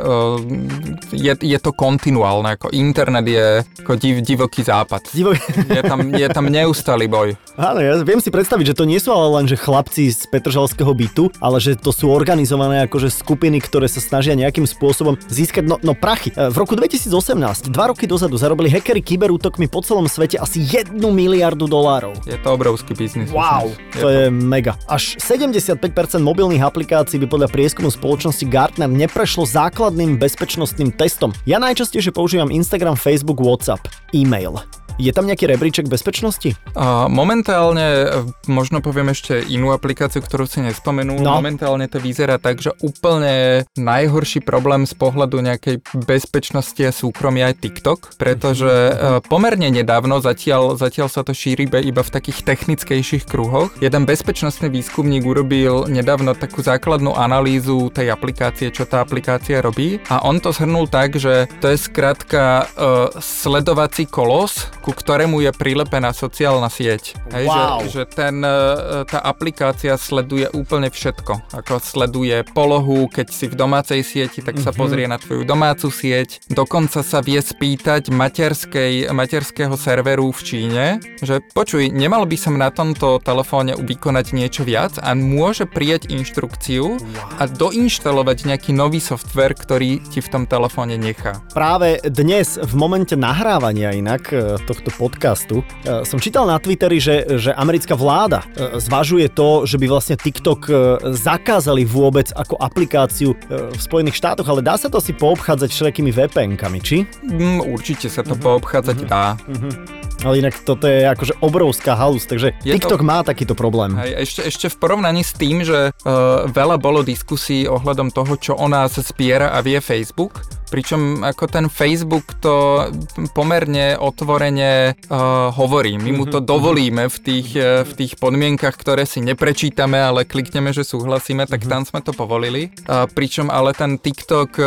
je, 1.10 1.32
je 1.34 1.58
to 1.58 1.70
kontinuálne, 1.74 2.54
ako 2.54 2.70
internet 2.70 3.26
je 3.26 3.46
ako 3.82 3.92
div, 3.96 4.22
divoký 4.22 4.62
západ. 4.62 5.10
Divok... 5.10 5.34
Je, 5.70 5.82
tam, 5.82 6.00
je 6.14 6.28
tam 6.30 6.46
neustály 6.46 7.10
boj. 7.10 7.34
Áno, 7.58 7.80
ja 7.82 7.98
viem 8.06 8.22
si 8.22 8.30
predstaviť, 8.30 8.72
že 8.72 8.78
to 8.78 8.84
nie 8.86 9.00
sú 9.02 9.10
ale 9.10 9.42
len 9.42 9.44
že 9.50 9.58
chlapci 9.58 10.12
z 10.12 10.30
Petržalského 10.30 10.92
bytu, 10.94 11.34
ale 11.42 11.58
že 11.58 11.74
to 11.74 11.90
sú 11.90 12.12
organizované 12.12 12.86
akože 12.86 13.10
skupiny, 13.10 13.58
ktoré 13.58 13.90
sa 13.90 13.98
snažia 13.98 14.38
nejakým 14.38 14.64
spôsobom 14.64 15.18
získať 15.26 15.66
no, 15.66 15.76
no 15.82 15.92
prachy. 15.96 16.30
V 16.34 16.56
roku 16.56 16.78
2018, 16.78 17.72
dva 17.72 17.90
roky 17.90 18.06
dozadu, 18.06 18.38
zarobili 18.38 18.70
hackeri 18.70 19.02
kyberútokmi 19.02 19.66
po 19.66 19.82
celom 19.82 20.06
svete 20.06 20.38
asi 20.38 20.62
1 20.62 20.94
miliardu 20.96 21.66
dolárov. 21.66 21.79
Je 22.28 22.36
to 22.40 22.48
obrovský 22.54 22.92
biznis. 22.96 23.28
Wow, 23.32 23.72
je 23.72 24.00
to, 24.00 24.04
to 24.04 24.08
je 24.08 24.24
mega. 24.28 24.76
Až 24.88 25.16
75% 25.20 25.80
mobilných 26.20 26.64
aplikácií 26.64 27.20
by 27.20 27.26
podľa 27.28 27.48
prieskumu 27.52 27.88
spoločnosti 27.92 28.44
Gartner 28.48 28.88
neprešlo 28.88 29.44
základným 29.48 30.16
bezpečnostným 30.20 30.94
testom. 30.94 31.32
Ja 31.44 31.60
najčastejšie 31.60 32.14
používam 32.14 32.52
Instagram, 32.52 32.96
Facebook, 32.96 33.40
WhatsApp, 33.40 33.84
e-mail. 34.16 34.60
Je 35.00 35.16
tam 35.16 35.24
nejaký 35.24 35.48
rebríček 35.48 35.88
bezpečnosti? 35.88 36.52
A 36.76 37.08
momentálne, 37.08 38.20
možno 38.44 38.84
poviem 38.84 39.16
ešte 39.16 39.40
inú 39.48 39.72
aplikáciu, 39.72 40.20
ktorú 40.20 40.44
si 40.44 40.60
nespomenul. 40.60 41.24
No. 41.24 41.40
Momentálne 41.40 41.88
to 41.88 41.96
vyzerá 41.96 42.36
tak, 42.36 42.60
že 42.60 42.76
úplne 42.84 43.64
najhorší 43.80 44.44
problém 44.44 44.84
z 44.84 44.92
pohľadu 44.92 45.40
nejakej 45.40 45.80
bezpečnosti 46.04 46.84
a 46.84 46.92
súkromia 46.92 47.48
je 47.56 47.64
TikTok, 47.64 48.20
pretože 48.20 48.68
mm-hmm. 48.68 49.24
pomerne 49.24 49.72
nedávno, 49.72 50.20
zatiaľ, 50.20 50.76
zatiaľ 50.76 51.08
sa 51.08 51.24
to 51.24 51.32
šíri 51.32 51.64
iba 51.64 52.02
v 52.04 52.10
takých 52.12 52.44
technickejších 52.44 53.24
kruhoch. 53.24 53.72
Jeden 53.80 54.04
bezpečnostný 54.04 54.68
výskumník 54.68 55.24
urobil 55.24 55.88
nedávno 55.88 56.36
takú 56.36 56.60
základnú 56.60 57.16
analýzu 57.16 57.88
tej 57.88 58.12
aplikácie, 58.12 58.68
čo 58.68 58.84
tá 58.84 59.00
aplikácia 59.00 59.64
robí 59.64 59.96
a 60.12 60.20
on 60.28 60.44
to 60.44 60.52
zhrnul 60.52 60.92
tak, 60.92 61.16
že 61.16 61.48
to 61.64 61.72
je 61.72 61.80
skrátka 61.80 62.68
uh, 62.68 63.08
sledovací 63.16 64.04
kolos, 64.04 64.68
ku 64.90 64.98
ktorému 64.98 65.38
je 65.38 65.54
prilepená 65.54 66.10
sociálna 66.10 66.66
sieť. 66.66 67.14
Hej, 67.30 67.46
wow. 67.46 67.78
že, 67.86 68.02
že 68.02 68.02
ten, 68.10 68.42
e, 68.42 69.06
tá 69.06 69.22
aplikácia 69.22 69.94
sleduje 69.94 70.50
úplne 70.50 70.90
všetko. 70.90 71.54
Ako 71.62 71.78
sleduje 71.78 72.42
polohu, 72.50 73.06
keď 73.06 73.30
si 73.30 73.46
v 73.46 73.54
domácej 73.54 74.02
sieti, 74.02 74.42
tak 74.42 74.58
sa 74.58 74.74
mm-hmm. 74.74 74.80
pozrie 74.82 75.06
na 75.06 75.22
tvoju 75.22 75.46
domácu 75.46 75.94
sieť. 75.94 76.42
Dokonca 76.50 77.06
sa 77.06 77.22
vie 77.22 77.38
spýtať 77.38 78.10
materskej, 78.10 79.14
materského 79.14 79.78
serveru 79.78 80.34
v 80.34 80.40
Číne, 80.42 80.84
že 81.22 81.38
počuj, 81.54 81.94
nemal 81.94 82.26
by 82.26 82.34
som 82.34 82.58
na 82.58 82.74
tomto 82.74 83.22
telefóne 83.22 83.78
vykonať 83.78 84.26
niečo 84.34 84.66
viac 84.66 84.98
a 84.98 85.14
môže 85.14 85.70
prijať 85.70 86.10
inštrukciu 86.10 86.98
a 87.38 87.46
doinštalovať 87.46 88.50
nejaký 88.50 88.74
nový 88.74 88.98
software, 88.98 89.54
ktorý 89.54 90.02
ti 90.10 90.18
v 90.18 90.28
tom 90.34 90.42
telefóne 90.50 90.98
nechá. 90.98 91.38
Práve 91.54 92.02
dnes, 92.02 92.58
v 92.58 92.74
momente 92.74 93.14
nahrávania 93.14 93.94
inak 93.94 94.22
e, 94.32 94.58
tohto 94.64 94.79
tohto 94.80 94.96
podcastu. 94.96 95.56
E, 95.84 96.08
som 96.08 96.16
čítal 96.16 96.48
na 96.48 96.56
Twitteri, 96.56 96.96
že, 96.96 97.36
že 97.36 97.52
americká 97.52 97.92
vláda 97.92 98.48
e, 98.56 98.80
zvažuje 98.80 99.28
to, 99.28 99.68
že 99.68 99.76
by 99.76 99.86
vlastne 99.86 100.16
TikTok 100.16 100.60
e, 100.66 100.72
zakázali 101.12 101.84
vôbec 101.84 102.32
ako 102.32 102.56
aplikáciu 102.56 103.36
v 103.50 103.76
Spojených 103.76 104.16
štátoch, 104.16 104.48
ale 104.48 104.64
dá 104.64 104.80
sa 104.80 104.88
to 104.88 104.96
si 104.98 105.12
poobchádzať 105.12 105.68
všelijakými 105.68 106.10
VPN-kami, 106.10 106.78
či? 106.80 107.04
Mm, 107.28 107.68
určite 107.68 108.08
sa 108.08 108.24
to 108.24 108.32
mm-hmm. 108.32 108.46
poobchádzať 108.48 108.96
mm-hmm. 108.96 109.12
dá. 109.12 109.36
Mm-hmm. 109.36 109.72
Ale 110.20 110.34
inak 110.36 110.54
toto 110.64 110.84
je 110.84 111.08
akože 111.08 111.40
obrovská 111.40 111.96
halus, 111.96 112.28
takže 112.28 112.52
je 112.60 112.76
TikTok 112.76 113.00
to... 113.00 113.08
má 113.08 113.24
takýto 113.24 113.56
problém. 113.56 113.96
Hej, 113.96 114.28
ešte, 114.28 114.40
ešte 114.52 114.66
v 114.68 114.76
porovnaní 114.76 115.24
s 115.24 115.32
tým, 115.32 115.64
že 115.64 115.96
uh, 115.96 116.44
veľa 116.44 116.76
bolo 116.76 117.00
diskusí 117.00 117.64
ohľadom 117.64 118.12
toho, 118.12 118.36
čo 118.36 118.52
o 118.52 118.68
nás 118.68 119.00
spiera 119.00 119.56
a 119.56 119.64
vie 119.64 119.80
Facebook, 119.80 120.44
Pričom 120.70 121.26
ako 121.26 121.44
ten 121.50 121.66
Facebook 121.66 122.38
to 122.38 122.86
pomerne 123.34 123.98
otvorene 123.98 124.94
uh, 124.94 125.50
hovorí. 125.50 125.98
My 125.98 126.14
mu 126.14 126.24
to 126.30 126.38
mhm, 126.38 126.46
mhm. 126.46 126.50
dovolíme 126.50 127.04
v 127.10 127.16
tých, 127.18 127.48
uh, 127.58 127.82
v 127.82 127.92
tých 127.98 128.12
podmienkach, 128.16 128.78
ktoré 128.78 129.02
si 129.02 129.18
neprečítame, 129.18 129.98
ale 129.98 130.22
klikneme, 130.22 130.70
že 130.70 130.86
súhlasíme, 130.86 131.50
tak 131.50 131.66
mhm. 131.66 131.70
tam 131.70 131.82
sme 131.82 132.00
to 132.06 132.14
povolili. 132.14 132.70
Uh, 132.86 133.10
pričom 133.10 133.50
ale 133.50 133.74
ten 133.74 133.98
TikTok 133.98 134.50
uh, 134.56 134.66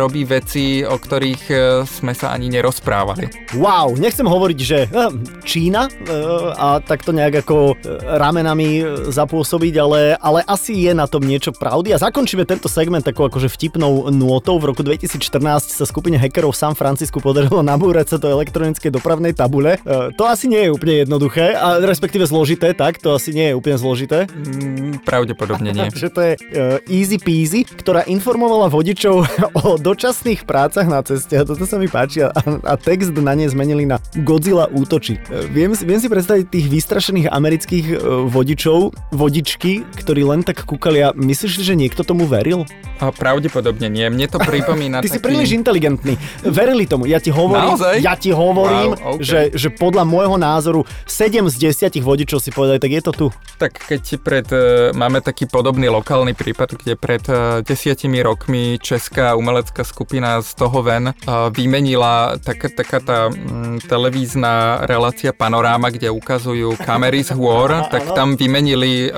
robí 0.00 0.24
veci, 0.24 0.80
o 0.80 0.96
ktorých 0.96 1.44
uh, 1.52 1.60
sme 1.84 2.16
sa 2.16 2.32
ani 2.32 2.48
nerozprávali. 2.48 3.52
Wow, 3.60 4.00
nechcem 4.00 4.24
hovoriť, 4.24 4.58
že 4.58 4.88
uh, 4.88 5.12
Čína 5.44 5.92
uh, 5.92 6.56
a 6.56 6.80
takto 6.80 7.12
nejak 7.12 7.44
ako 7.44 7.76
ramenami 8.16 8.80
zapôsobiť, 9.12 9.74
ale, 9.76 10.00
ale 10.16 10.40
asi 10.48 10.88
je 10.88 10.92
na 10.96 11.04
tom 11.04 11.20
niečo 11.20 11.52
pravdy. 11.52 11.92
A 11.92 12.00
zakončíme 12.00 12.48
tento 12.48 12.66
segment 12.66 13.04
takou 13.04 13.28
akože 13.28 13.52
vtipnou 13.52 14.08
nôtou. 14.08 14.56
V 14.56 14.72
roku 14.72 14.80
2000 14.80 15.17
2014 15.18 15.74
sa 15.74 15.84
skupine 15.84 16.14
hackerov 16.14 16.54
v 16.54 16.60
San 16.62 16.74
Francisku 16.78 17.18
podarilo 17.18 17.60
nabúrať 17.60 18.14
sa 18.14 18.16
do 18.16 18.30
elektronickej 18.30 18.94
dopravnej 18.94 19.34
tabule. 19.34 19.82
E, 19.82 20.14
to 20.14 20.24
asi 20.24 20.46
nie 20.46 20.66
je 20.66 20.70
úplne 20.70 21.02
jednoduché, 21.02 21.58
a 21.58 21.82
respektíve 21.82 22.22
zložité, 22.24 22.72
tak? 22.72 23.02
To 23.02 23.18
asi 23.18 23.34
nie 23.34 23.50
je 23.50 23.54
úplne 23.58 23.76
zložité. 23.76 24.30
Mm, 24.30 25.02
pravdepodobne 25.02 25.74
nie. 25.74 25.90
že 26.02 26.08
to 26.14 26.20
je 26.22 26.32
e, 26.38 26.38
easy 26.86 27.18
peasy, 27.18 27.66
ktorá 27.66 28.06
informovala 28.06 28.70
vodičov 28.70 29.26
o 29.66 29.74
dočasných 29.76 30.46
prácach 30.46 30.86
na 30.86 31.02
ceste. 31.02 31.34
A 31.34 31.42
toto 31.42 31.66
sa 31.66 31.76
mi 31.76 31.90
páči. 31.90 32.22
A, 32.22 32.30
a 32.62 32.74
text 32.78 33.10
na 33.18 33.34
ne 33.34 33.50
zmenili 33.50 33.82
na 33.82 33.98
Godzilla 34.22 34.70
útočí. 34.70 35.18
E, 35.18 35.50
viem, 35.50 35.74
viem 35.74 35.98
si 35.98 36.06
predstaviť 36.06 36.46
tých 36.46 36.66
vystrašených 36.70 37.26
amerických 37.34 37.86
e, 37.90 37.96
vodičov, 38.30 38.94
vodičky, 39.10 39.82
ktorí 39.98 40.22
len 40.22 40.46
tak 40.46 40.62
kúkali 40.62 41.02
a 41.02 41.10
myslíš, 41.10 41.58
že 41.58 41.74
niekto 41.74 42.06
tomu 42.06 42.30
veril? 42.30 42.62
A 43.02 43.10
pravdepodobne 43.10 43.90
nie. 43.90 44.06
Mne 44.06 44.26
to 44.30 44.38
pripomína 44.38 45.02
Ty 45.08 45.16
taký... 45.16 45.20
si 45.20 45.24
príliš 45.24 45.50
inteligentný. 45.56 46.14
Verili 46.44 46.84
tomu. 46.84 47.08
Ja 47.08 47.16
ti 47.18 47.32
hovorím, 47.32 47.80
Naozaj? 47.80 47.94
ja 48.04 48.14
ti 48.14 48.30
hovorím, 48.30 48.90
wow, 48.94 49.16
okay. 49.16 49.24
že, 49.24 49.40
že 49.56 49.68
podľa 49.72 50.04
môjho 50.04 50.36
názoru 50.36 50.84
7 51.08 51.48
z 51.48 51.72
10 51.72 52.04
vodičov 52.04 52.38
si 52.44 52.52
povedali, 52.52 52.76
tak 52.76 52.92
je 52.92 53.02
to 53.02 53.12
tu. 53.12 53.26
Tak 53.56 53.72
keď 53.88 54.02
pred, 54.20 54.46
uh, 54.52 54.92
máme 54.92 55.24
taký 55.24 55.48
podobný 55.48 55.88
lokálny 55.88 56.36
prípad, 56.36 56.76
kde 56.76 56.94
pred 56.94 57.24
uh, 57.32 57.64
desiatimi 57.64 58.20
rokmi 58.20 58.76
česká 58.76 59.32
umelecká 59.34 59.82
skupina 59.82 60.44
z 60.44 60.52
toho 60.54 60.84
ven 60.84 61.10
uh, 61.10 61.48
vymenila 61.48 62.36
taká, 62.38 62.68
taká 62.68 62.98
tá 63.00 63.18
um, 63.32 63.80
televízna 63.80 64.84
relácia 64.84 65.32
Panoráma, 65.32 65.88
kde 65.88 66.12
ukazujú 66.12 66.76
kamery 66.84 67.24
z 67.24 67.32
hôr, 67.32 67.72
tak 67.92 68.12
tam 68.12 68.36
vymenili, 68.36 69.10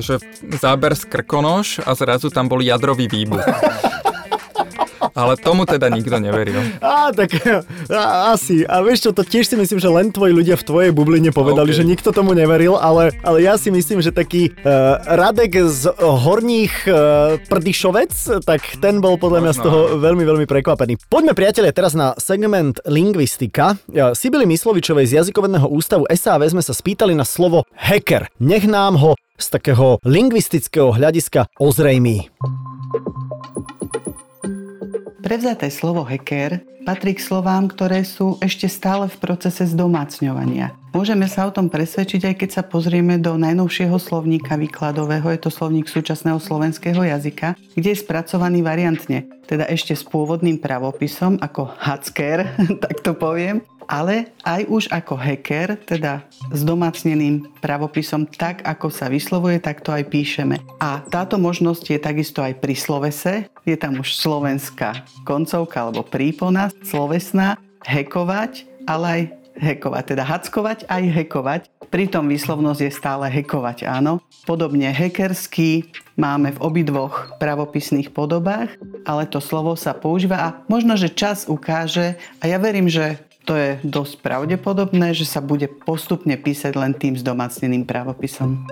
že 0.00 0.20
záber 0.60 0.92
z 0.94 1.08
krkonoš 1.08 1.82
a 1.84 1.96
zrazu 1.96 2.28
tam 2.28 2.48
bol 2.48 2.60
jadrový 2.60 3.08
výbuch. 3.08 3.42
Ale 5.12 5.36
tomu 5.36 5.68
teda 5.68 5.92
nikto 5.92 6.16
neveril. 6.18 6.60
Á, 6.80 7.12
tak 7.12 7.36
á, 7.44 8.32
asi. 8.32 8.64
A 8.64 8.80
vieš 8.80 9.08
čo, 9.08 9.10
to 9.12 9.22
tiež 9.22 9.52
si 9.52 9.56
myslím, 9.56 9.78
že 9.78 9.88
len 9.88 10.08
tvoji 10.08 10.32
ľudia 10.32 10.56
v 10.56 10.64
tvojej 10.64 10.90
bubline 10.90 11.28
povedali, 11.30 11.72
okay. 11.72 11.78
že 11.80 11.88
nikto 11.88 12.10
tomu 12.10 12.32
neveril, 12.32 12.80
ale, 12.80 13.12
ale 13.22 13.44
ja 13.44 13.60
si 13.60 13.68
myslím, 13.68 14.00
že 14.00 14.10
taký 14.10 14.52
uh, 14.64 15.00
Radek 15.04 15.52
z 15.68 15.92
Horních 16.00 16.88
uh, 16.88 17.36
Prdyšovec, 17.46 18.42
tak 18.48 18.60
ten 18.80 19.04
bol 19.04 19.20
podľa 19.20 19.40
mňa 19.44 19.52
z 19.52 19.60
toho 19.60 19.80
veľmi, 20.00 20.24
veľmi 20.24 20.46
prekvapený. 20.48 20.96
Poďme 21.12 21.36
priatelia 21.36 21.72
teraz 21.76 21.92
na 21.92 22.16
segment 22.16 22.80
lingvistika. 22.88 23.76
Sibili 24.16 24.48
Myslovičovej 24.48 25.12
z 25.12 25.12
jazykovedného 25.20 25.68
ústavu 25.68 26.08
SAV 26.08 26.48
sme 26.48 26.64
sa 26.64 26.72
spýtali 26.72 27.12
na 27.12 27.28
slovo 27.28 27.68
hacker. 27.76 28.32
Nech 28.40 28.64
nám 28.64 28.96
ho 28.96 29.12
z 29.36 29.46
takého 29.50 29.98
lingvistického 30.06 30.94
hľadiska 30.94 31.50
ozrejmí. 31.58 32.30
Prevzaté 35.32 35.72
slovo 35.72 36.04
hacker 36.04 36.60
patrí 36.84 37.16
k 37.16 37.24
slovám, 37.24 37.64
ktoré 37.64 38.04
sú 38.04 38.36
ešte 38.44 38.68
stále 38.68 39.08
v 39.08 39.16
procese 39.16 39.64
zdomácňovania. 39.64 40.76
Môžeme 40.92 41.24
sa 41.24 41.48
o 41.48 41.54
tom 41.56 41.72
presvedčiť, 41.72 42.20
aj 42.28 42.34
keď 42.36 42.50
sa 42.52 42.60
pozrieme 42.60 43.16
do 43.16 43.40
najnovšieho 43.40 43.96
slovníka 43.96 44.60
výkladového, 44.60 45.32
je 45.32 45.40
to 45.40 45.48
slovník 45.48 45.88
súčasného 45.88 46.36
slovenského 46.36 47.00
jazyka, 47.00 47.56
kde 47.72 47.96
je 47.96 48.02
spracovaný 48.04 48.60
variantne, 48.60 49.24
teda 49.48 49.64
ešte 49.72 49.96
s 49.96 50.04
pôvodným 50.04 50.60
pravopisom 50.60 51.40
ako 51.40 51.80
hacker, 51.80 52.52
tak 52.84 53.00
to 53.00 53.16
poviem, 53.16 53.64
ale 53.92 54.32
aj 54.40 54.64
už 54.72 54.88
ako 54.88 55.20
hacker, 55.20 55.76
teda 55.84 56.24
s 56.48 56.64
domácneným 56.64 57.44
pravopisom 57.60 58.24
tak, 58.24 58.64
ako 58.64 58.88
sa 58.88 59.12
vyslovuje, 59.12 59.60
tak 59.60 59.84
to 59.84 59.92
aj 59.92 60.08
píšeme. 60.08 60.56
A 60.80 61.04
táto 61.12 61.36
možnosť 61.36 61.92
je 61.92 61.98
takisto 62.00 62.40
aj 62.40 62.56
pri 62.56 62.72
slovese. 62.72 63.52
Je 63.68 63.76
tam 63.76 64.00
už 64.00 64.16
slovenská 64.16 65.04
koncovka 65.28 65.84
alebo 65.84 66.00
prípona, 66.00 66.72
slovesná, 66.80 67.60
hekovať, 67.84 68.64
ale 68.88 69.04
aj 69.04 69.22
hekovať, 69.60 70.04
teda 70.16 70.24
hackovať 70.24 70.78
aj 70.88 71.02
hekovať. 71.12 71.62
Pritom 71.92 72.24
výslovnosť 72.24 72.80
je 72.88 72.92
stále 72.96 73.28
hekovať, 73.28 73.84
áno. 73.84 74.24
Podobne 74.48 74.88
hackerský 74.88 75.92
máme 76.16 76.56
v 76.56 76.62
obidvoch 76.64 77.36
pravopisných 77.36 78.16
podobách, 78.16 78.72
ale 79.04 79.28
to 79.28 79.44
slovo 79.44 79.76
sa 79.76 79.92
používa 79.92 80.40
a 80.40 80.48
možno, 80.72 80.96
že 80.96 81.12
čas 81.12 81.44
ukáže, 81.44 82.16
a 82.40 82.48
ja 82.48 82.56
verím, 82.56 82.88
že 82.88 83.20
to 83.42 83.52
je 83.58 83.70
dosť 83.82 84.22
pravdepodobné, 84.22 85.14
že 85.14 85.26
sa 85.26 85.42
bude 85.42 85.66
postupne 85.66 86.34
písať 86.38 86.72
len 86.78 86.94
tým 86.94 87.18
zdomacneným 87.18 87.82
právopisom. 87.84 88.62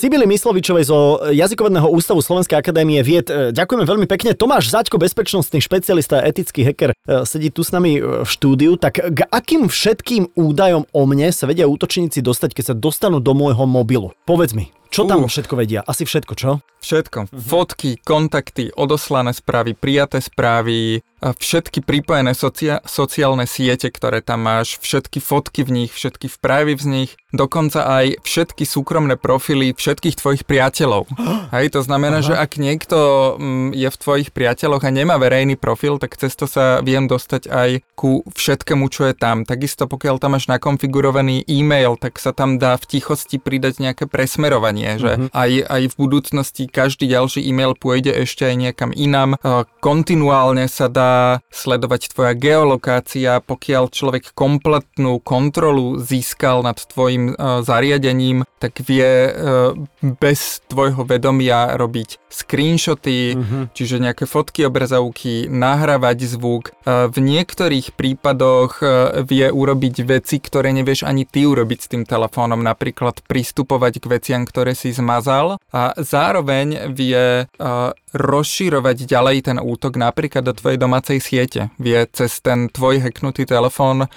Sibili 0.00 0.24
Myslovičovej 0.24 0.88
zo 0.88 1.20
Jazykovedného 1.28 1.84
ústavu 1.92 2.24
Slovenskej 2.24 2.56
akadémie 2.56 3.04
vied. 3.04 3.28
E, 3.28 3.52
ďakujeme 3.52 3.84
veľmi 3.84 4.06
pekne. 4.08 4.32
Tomáš 4.32 4.72
Zaďko, 4.72 4.96
bezpečnostný 4.96 5.60
špecialista 5.60 6.22
a 6.22 6.24
etický 6.24 6.64
hacker, 6.64 6.96
e, 6.96 7.26
sedí 7.28 7.52
tu 7.52 7.60
s 7.60 7.68
nami 7.68 8.00
e, 8.00 8.24
v 8.24 8.28
štúdiu. 8.28 8.80
Tak 8.80 8.96
k 8.96 9.18
akým 9.28 9.68
všetkým 9.68 10.32
údajom 10.32 10.88
o 10.88 11.02
mne 11.04 11.28
sa 11.36 11.44
vedia 11.44 11.68
útočníci 11.68 12.24
dostať, 12.24 12.56
keď 12.56 12.64
sa 12.72 12.74
dostanú 12.78 13.20
do 13.20 13.36
môjho 13.36 13.68
mobilu? 13.68 14.16
Povedz 14.24 14.56
mi. 14.56 14.72
Čo 14.90 15.06
tam 15.06 15.22
uh. 15.22 15.30
všetko 15.30 15.54
vedia? 15.54 15.80
Asi 15.86 16.02
všetko, 16.02 16.32
čo? 16.34 16.50
Všetko. 16.82 17.30
Uh-huh. 17.30 17.38
Fotky, 17.38 18.02
kontakty, 18.02 18.74
odoslané 18.74 19.30
správy, 19.30 19.78
prijaté 19.78 20.18
správy, 20.18 21.04
všetky 21.20 21.84
pripojené 21.84 22.32
socia- 22.32 22.80
sociálne 22.88 23.44
siete, 23.44 23.92
ktoré 23.92 24.24
tam 24.24 24.48
máš, 24.48 24.80
všetky 24.80 25.20
fotky 25.20 25.60
v 25.68 25.84
nich, 25.84 25.90
všetky 25.92 26.32
vprávy 26.32 26.72
v 26.80 26.84
nich, 26.88 27.10
dokonca 27.36 27.84
aj 27.84 28.24
všetky 28.24 28.64
súkromné 28.64 29.20
profily 29.20 29.76
všetkých 29.76 30.16
tvojich 30.16 30.42
priateľov. 30.48 31.12
Hej, 31.54 31.76
to 31.76 31.80
znamená, 31.84 32.24
Aha. 32.24 32.26
že 32.26 32.34
ak 32.34 32.56
niekto 32.56 32.98
mm, 33.36 33.76
je 33.76 33.88
v 33.92 33.96
tvojich 34.00 34.30
priateľoch 34.32 34.80
a 34.80 34.90
nemá 34.90 35.20
verejný 35.20 35.60
profil, 35.60 36.00
tak 36.00 36.16
cez 36.16 36.32
to 36.32 36.48
sa 36.48 36.80
viem 36.80 37.04
dostať 37.04 37.52
aj 37.52 37.70
ku 37.92 38.24
všetkému, 38.24 38.88
čo 38.88 39.12
je 39.12 39.14
tam. 39.14 39.44
Takisto 39.44 39.84
pokiaľ 39.84 40.16
tam 40.16 40.40
máš 40.40 40.48
nakonfigurovaný 40.48 41.44
e-mail, 41.44 42.00
tak 42.00 42.16
sa 42.16 42.32
tam 42.32 42.56
dá 42.56 42.80
v 42.80 42.96
tichosti 42.96 43.36
pridať 43.36 43.84
nejaké 43.84 44.08
presmerovanie, 44.08 44.79
že 45.00 45.10
uh-huh. 45.16 45.28
aj, 45.32 45.50
aj 45.66 45.82
v 45.90 45.94
budúcnosti 45.96 46.62
každý 46.68 47.08
ďalší 47.08 47.40
e-mail 47.44 47.74
pôjde 47.74 48.12
ešte 48.12 48.46
aj 48.46 48.56
niekam 48.56 48.90
inám. 48.92 49.40
Kontinuálne 49.80 50.68
sa 50.68 50.86
dá 50.92 51.40
sledovať 51.48 52.12
tvoja 52.12 52.36
geolokácia, 52.36 53.40
pokiaľ 53.40 53.84
človek 53.90 54.36
kompletnú 54.36 55.18
kontrolu 55.24 55.98
získal 55.98 56.60
nad 56.60 56.76
tvojim 56.76 57.34
uh, 57.34 57.64
zariadením, 57.64 58.44
tak 58.60 58.84
vie 58.84 59.32
uh, 59.32 59.72
bez 60.02 60.60
tvojho 60.68 61.02
vedomia 61.08 61.74
robiť 61.80 62.19
screenshoty, 62.30 63.34
uh-huh. 63.34 63.62
čiže 63.74 63.98
nejaké 63.98 64.24
fotky, 64.24 64.64
obrazovky, 64.64 65.50
nahrávať 65.50 66.30
zvuk. 66.30 66.70
Uh, 66.86 67.10
v 67.10 67.18
niektorých 67.18 67.98
prípadoch 67.98 68.80
uh, 68.80 69.20
vie 69.26 69.50
urobiť 69.50 70.06
veci, 70.06 70.38
ktoré 70.38 70.70
nevieš 70.70 71.02
ani 71.02 71.26
ty 71.26 71.44
urobiť 71.44 71.78
s 71.82 71.90
tým 71.90 72.06
telefónom, 72.06 72.62
napríklad 72.62 73.26
pristupovať 73.26 73.98
k 73.98 74.06
veciam, 74.06 74.42
ktoré 74.46 74.78
si 74.78 74.94
zmazal 74.94 75.58
a 75.74 75.92
zároveň 75.98 76.94
vie 76.94 77.44
uh, 77.44 77.90
rozširovať 78.14 79.06
ďalej 79.06 79.36
ten 79.50 79.58
útok 79.58 79.98
napríklad 79.98 80.46
do 80.46 80.54
tvojej 80.54 80.78
domácej 80.78 81.18
siete. 81.18 81.70
Vie 81.78 82.06
cez 82.10 82.42
ten 82.42 82.70
tvoj 82.70 83.02
hacknutý 83.02 83.46
telefón 83.46 84.06
uh, 84.06 84.08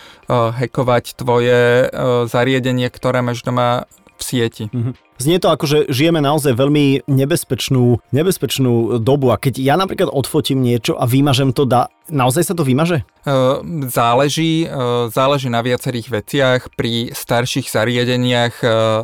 hackovať 0.53 1.17
tvoje 1.17 1.89
uh, 1.89 2.25
zariadenie, 2.29 2.89
ktoré 2.93 3.25
máš 3.25 3.41
doma 3.41 3.89
v 4.17 4.21
sieti. 4.21 4.65
Mm-hmm. 4.69 4.93
Znie 5.23 5.39
to 5.39 5.47
ako, 5.47 5.63
že 5.63 5.77
žijeme 5.87 6.19
naozaj 6.19 6.51
veľmi 6.51 7.07
nebezpečnú, 7.07 8.03
nebezpečnú 8.11 8.99
dobu 8.99 9.31
a 9.31 9.39
keď 9.39 9.63
ja 9.63 9.79
napríklad 9.79 10.11
odfotím 10.11 10.59
niečo 10.59 10.99
a 10.99 11.07
vymažem 11.07 11.55
to, 11.55 11.63
dá, 11.63 11.87
naozaj 12.11 12.51
sa 12.51 12.53
to 12.53 12.67
vymaže? 12.67 13.07
Záleží, 13.87 14.67
záleží 15.15 15.47
na 15.47 15.63
viacerých 15.63 16.07
veciach. 16.11 16.61
Pri 16.75 17.15
starších 17.15 17.71
zariadeniach 17.71 18.55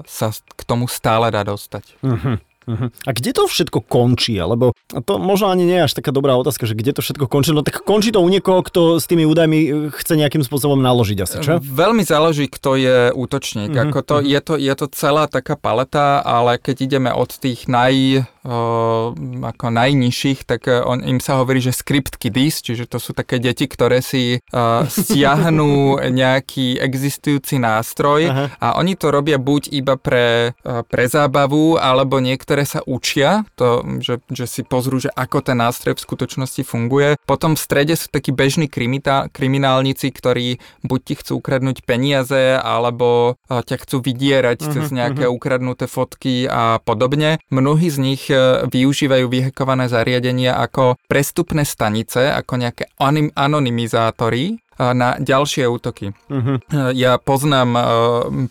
sa 0.03 0.27
k 0.35 0.61
tomu 0.67 0.91
stále 0.91 1.31
dá 1.31 1.47
dostať. 1.47 1.95
Uh-huh. 2.03 2.35
Uh-huh. 2.69 2.93
A 3.09 3.11
kde 3.17 3.33
to 3.33 3.49
všetko 3.49 3.81
končí? 3.81 4.37
Lebo 4.37 4.77
to 4.93 5.17
možno 5.17 5.49
ani 5.49 5.65
nie 5.65 5.81
je 5.81 5.85
až 5.89 5.93
taká 5.97 6.13
dobrá 6.13 6.37
otázka, 6.37 6.69
že 6.69 6.77
kde 6.77 6.93
to 6.93 7.01
všetko 7.01 7.25
končí. 7.25 7.49
No 7.49 7.65
tak 7.65 7.81
končí 7.81 8.13
to 8.13 8.21
u 8.21 8.29
niekoho, 8.29 8.61
kto 8.61 9.01
s 9.01 9.09
tými 9.09 9.25
údajmi 9.25 9.59
e, 9.59 9.69
chce 9.89 10.13
nejakým 10.13 10.45
spôsobom 10.45 10.77
naložiť 10.77 11.17
asi, 11.25 11.35
čo? 11.41 11.57
Veľmi 11.57 12.05
záleží, 12.05 12.45
kto 12.45 12.77
je 12.77 12.97
útočník. 13.09 13.73
Uh-huh. 13.73 13.89
Ako 13.89 13.99
to, 14.05 14.15
je, 14.21 14.39
to, 14.45 14.53
je 14.61 14.73
to 14.77 14.85
celá 14.93 15.25
taká 15.25 15.57
paleta, 15.57 16.21
ale 16.21 16.61
keď 16.61 16.85
ideme 16.85 17.09
od 17.09 17.33
tých 17.33 17.65
naj 17.65 18.29
ako 18.39 19.67
najnižších, 19.67 20.47
tak 20.47 20.71
e, 20.71 20.79
on, 20.79 21.03
im 21.03 21.19
sa 21.19 21.43
hovorí, 21.43 21.59
že 21.59 21.75
script 21.75 22.15
kiddies, 22.15 22.63
čiže 22.63 22.87
to 22.87 22.95
sú 22.95 23.11
také 23.11 23.35
deti, 23.35 23.67
ktoré 23.67 23.99
si 23.99 24.39
uh, 24.39 24.87
stiahnú 24.87 25.99
nejaký 25.99 26.79
existujúci 26.79 27.59
nástroj 27.59 28.31
Aha. 28.31 28.45
a 28.57 28.67
oni 28.79 28.95
to 28.95 29.11
robia 29.11 29.35
buď 29.35 29.75
iba 29.75 29.99
pre, 29.99 30.55
uh, 30.63 30.87
pre 30.87 31.11
zábavu, 31.11 31.75
alebo 31.75 32.23
niektoré 32.23 32.63
sa 32.63 32.79
učia, 32.87 33.43
to, 33.59 33.83
že, 33.99 34.23
že 34.31 34.47
si 34.47 34.61
pozrú, 34.63 35.03
že 35.03 35.11
ako 35.11 35.43
ten 35.43 35.59
nástroj 35.59 35.99
v 35.99 36.05
skutočnosti 36.07 36.63
funguje. 36.63 37.19
Potom 37.27 37.59
v 37.59 37.63
strede 37.63 37.99
sú 37.99 38.07
takí 38.07 38.31
bežní 38.31 38.71
krimita, 38.71 39.27
kriminálnici, 39.35 40.07
ktorí 40.15 40.63
buď 40.87 40.99
ti 41.03 41.13
chcú 41.19 41.43
ukradnúť 41.43 41.83
peniaze, 41.83 42.55
alebo 42.55 43.35
uh, 43.35 43.61
ťa 43.63 43.83
chcú 43.83 43.99
vydierať 43.99 44.63
uh-huh, 44.63 44.73
cez 44.79 44.85
nejaké 44.95 45.27
uh-huh. 45.27 45.35
ukradnuté 45.35 45.91
fotky 45.91 46.47
a 46.47 46.79
podobne. 46.79 47.43
Mnohí 47.51 47.91
z 47.91 47.97
nich 47.99 48.28
využívajú 48.69 49.25
vyhekované 49.27 49.89
zariadenia 49.89 50.57
ako 50.57 50.97
prestupné 51.09 51.65
stanice, 51.65 52.29
ako 52.29 52.53
nejaké 52.59 52.89
anonymizátory, 53.35 54.57
na 54.79 55.19
ďalšie 55.19 55.67
útoky. 55.67 56.15
Uh-huh. 56.31 56.57
Ja 56.95 57.19
poznám, 57.19 57.75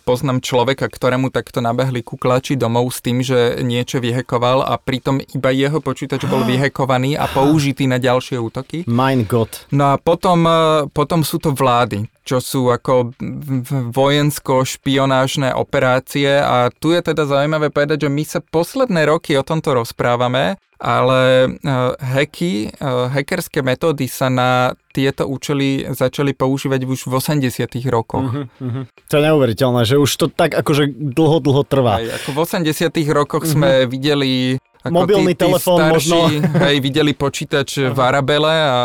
poznám 0.05 0.45
človeka, 0.45 0.85
ktorému 0.85 1.33
takto 1.33 1.59
nabehli 1.59 2.05
kuklači 2.05 2.53
domov 2.53 2.93
s 2.93 3.01
tým, 3.01 3.25
že 3.25 3.65
niečo 3.65 3.97
vyhekoval 3.97 4.61
a 4.61 4.77
pritom 4.77 5.17
iba 5.19 5.49
jeho 5.49 5.81
počítač 5.81 6.29
bol 6.29 6.45
vyhekovaný 6.45 7.17
a 7.17 7.25
použitý 7.25 7.89
na 7.89 7.97
ďalšie 7.97 8.37
útoky. 8.37 8.85
Mein 8.85 9.25
Gott. 9.25 9.65
No 9.73 9.91
a 9.91 9.95
potom, 9.97 10.45
potom 10.93 11.25
sú 11.25 11.41
to 11.41 11.51
vlády 11.51 12.05
čo 12.29 12.37
sú 12.37 12.69
ako 12.69 13.17
vojensko-špionážne 13.89 15.49
operácie 15.49 16.29
a 16.37 16.69
tu 16.69 16.93
je 16.93 17.01
teda 17.01 17.25
zaujímavé 17.25 17.73
povedať, 17.73 18.05
že 18.05 18.13
my 18.13 18.21
sa 18.21 18.37
posledné 18.37 19.09
roky 19.09 19.33
o 19.33 19.41
tomto 19.41 19.73
rozprávame, 19.73 20.61
ale 20.79 21.51
uh, 21.59 21.93
hacky, 21.99 22.71
uh, 22.79 23.11
hackerské 23.11 23.59
metódy 23.59 24.07
sa 24.07 24.31
na 24.31 24.79
tieto 24.95 25.27
účely 25.27 25.85
začali 25.91 26.31
používať 26.31 26.87
už 26.87 27.11
v 27.11 27.13
80 27.19 27.67
rokoch. 27.91 28.25
Uh-huh, 28.25 28.47
uh-huh. 28.47 28.83
To 28.87 29.13
je 29.19 29.23
neuveriteľné, 29.27 29.83
že 29.83 29.99
už 29.99 30.11
to 30.15 30.25
tak 30.31 30.55
akože 30.55 30.89
dlho, 30.95 31.43
dlho 31.43 31.63
trvá. 31.67 31.99
Aj, 31.99 32.23
ako 32.23 32.31
v 32.31 32.39
80 32.47 32.89
rokoch 33.11 33.43
uh-huh. 33.43 33.53
sme 33.53 33.69
videli 33.91 34.57
ako 34.79 34.95
mobilný 34.95 35.35
tí, 35.35 35.43
tí 35.43 35.43
telefón 35.43 35.79
starší, 35.79 35.91
možno. 35.91 36.17
Hej, 36.63 36.77
videli 36.79 37.11
počítač 37.11 37.91
v 37.91 37.99
Arabele 37.99 38.55
a 38.55 38.79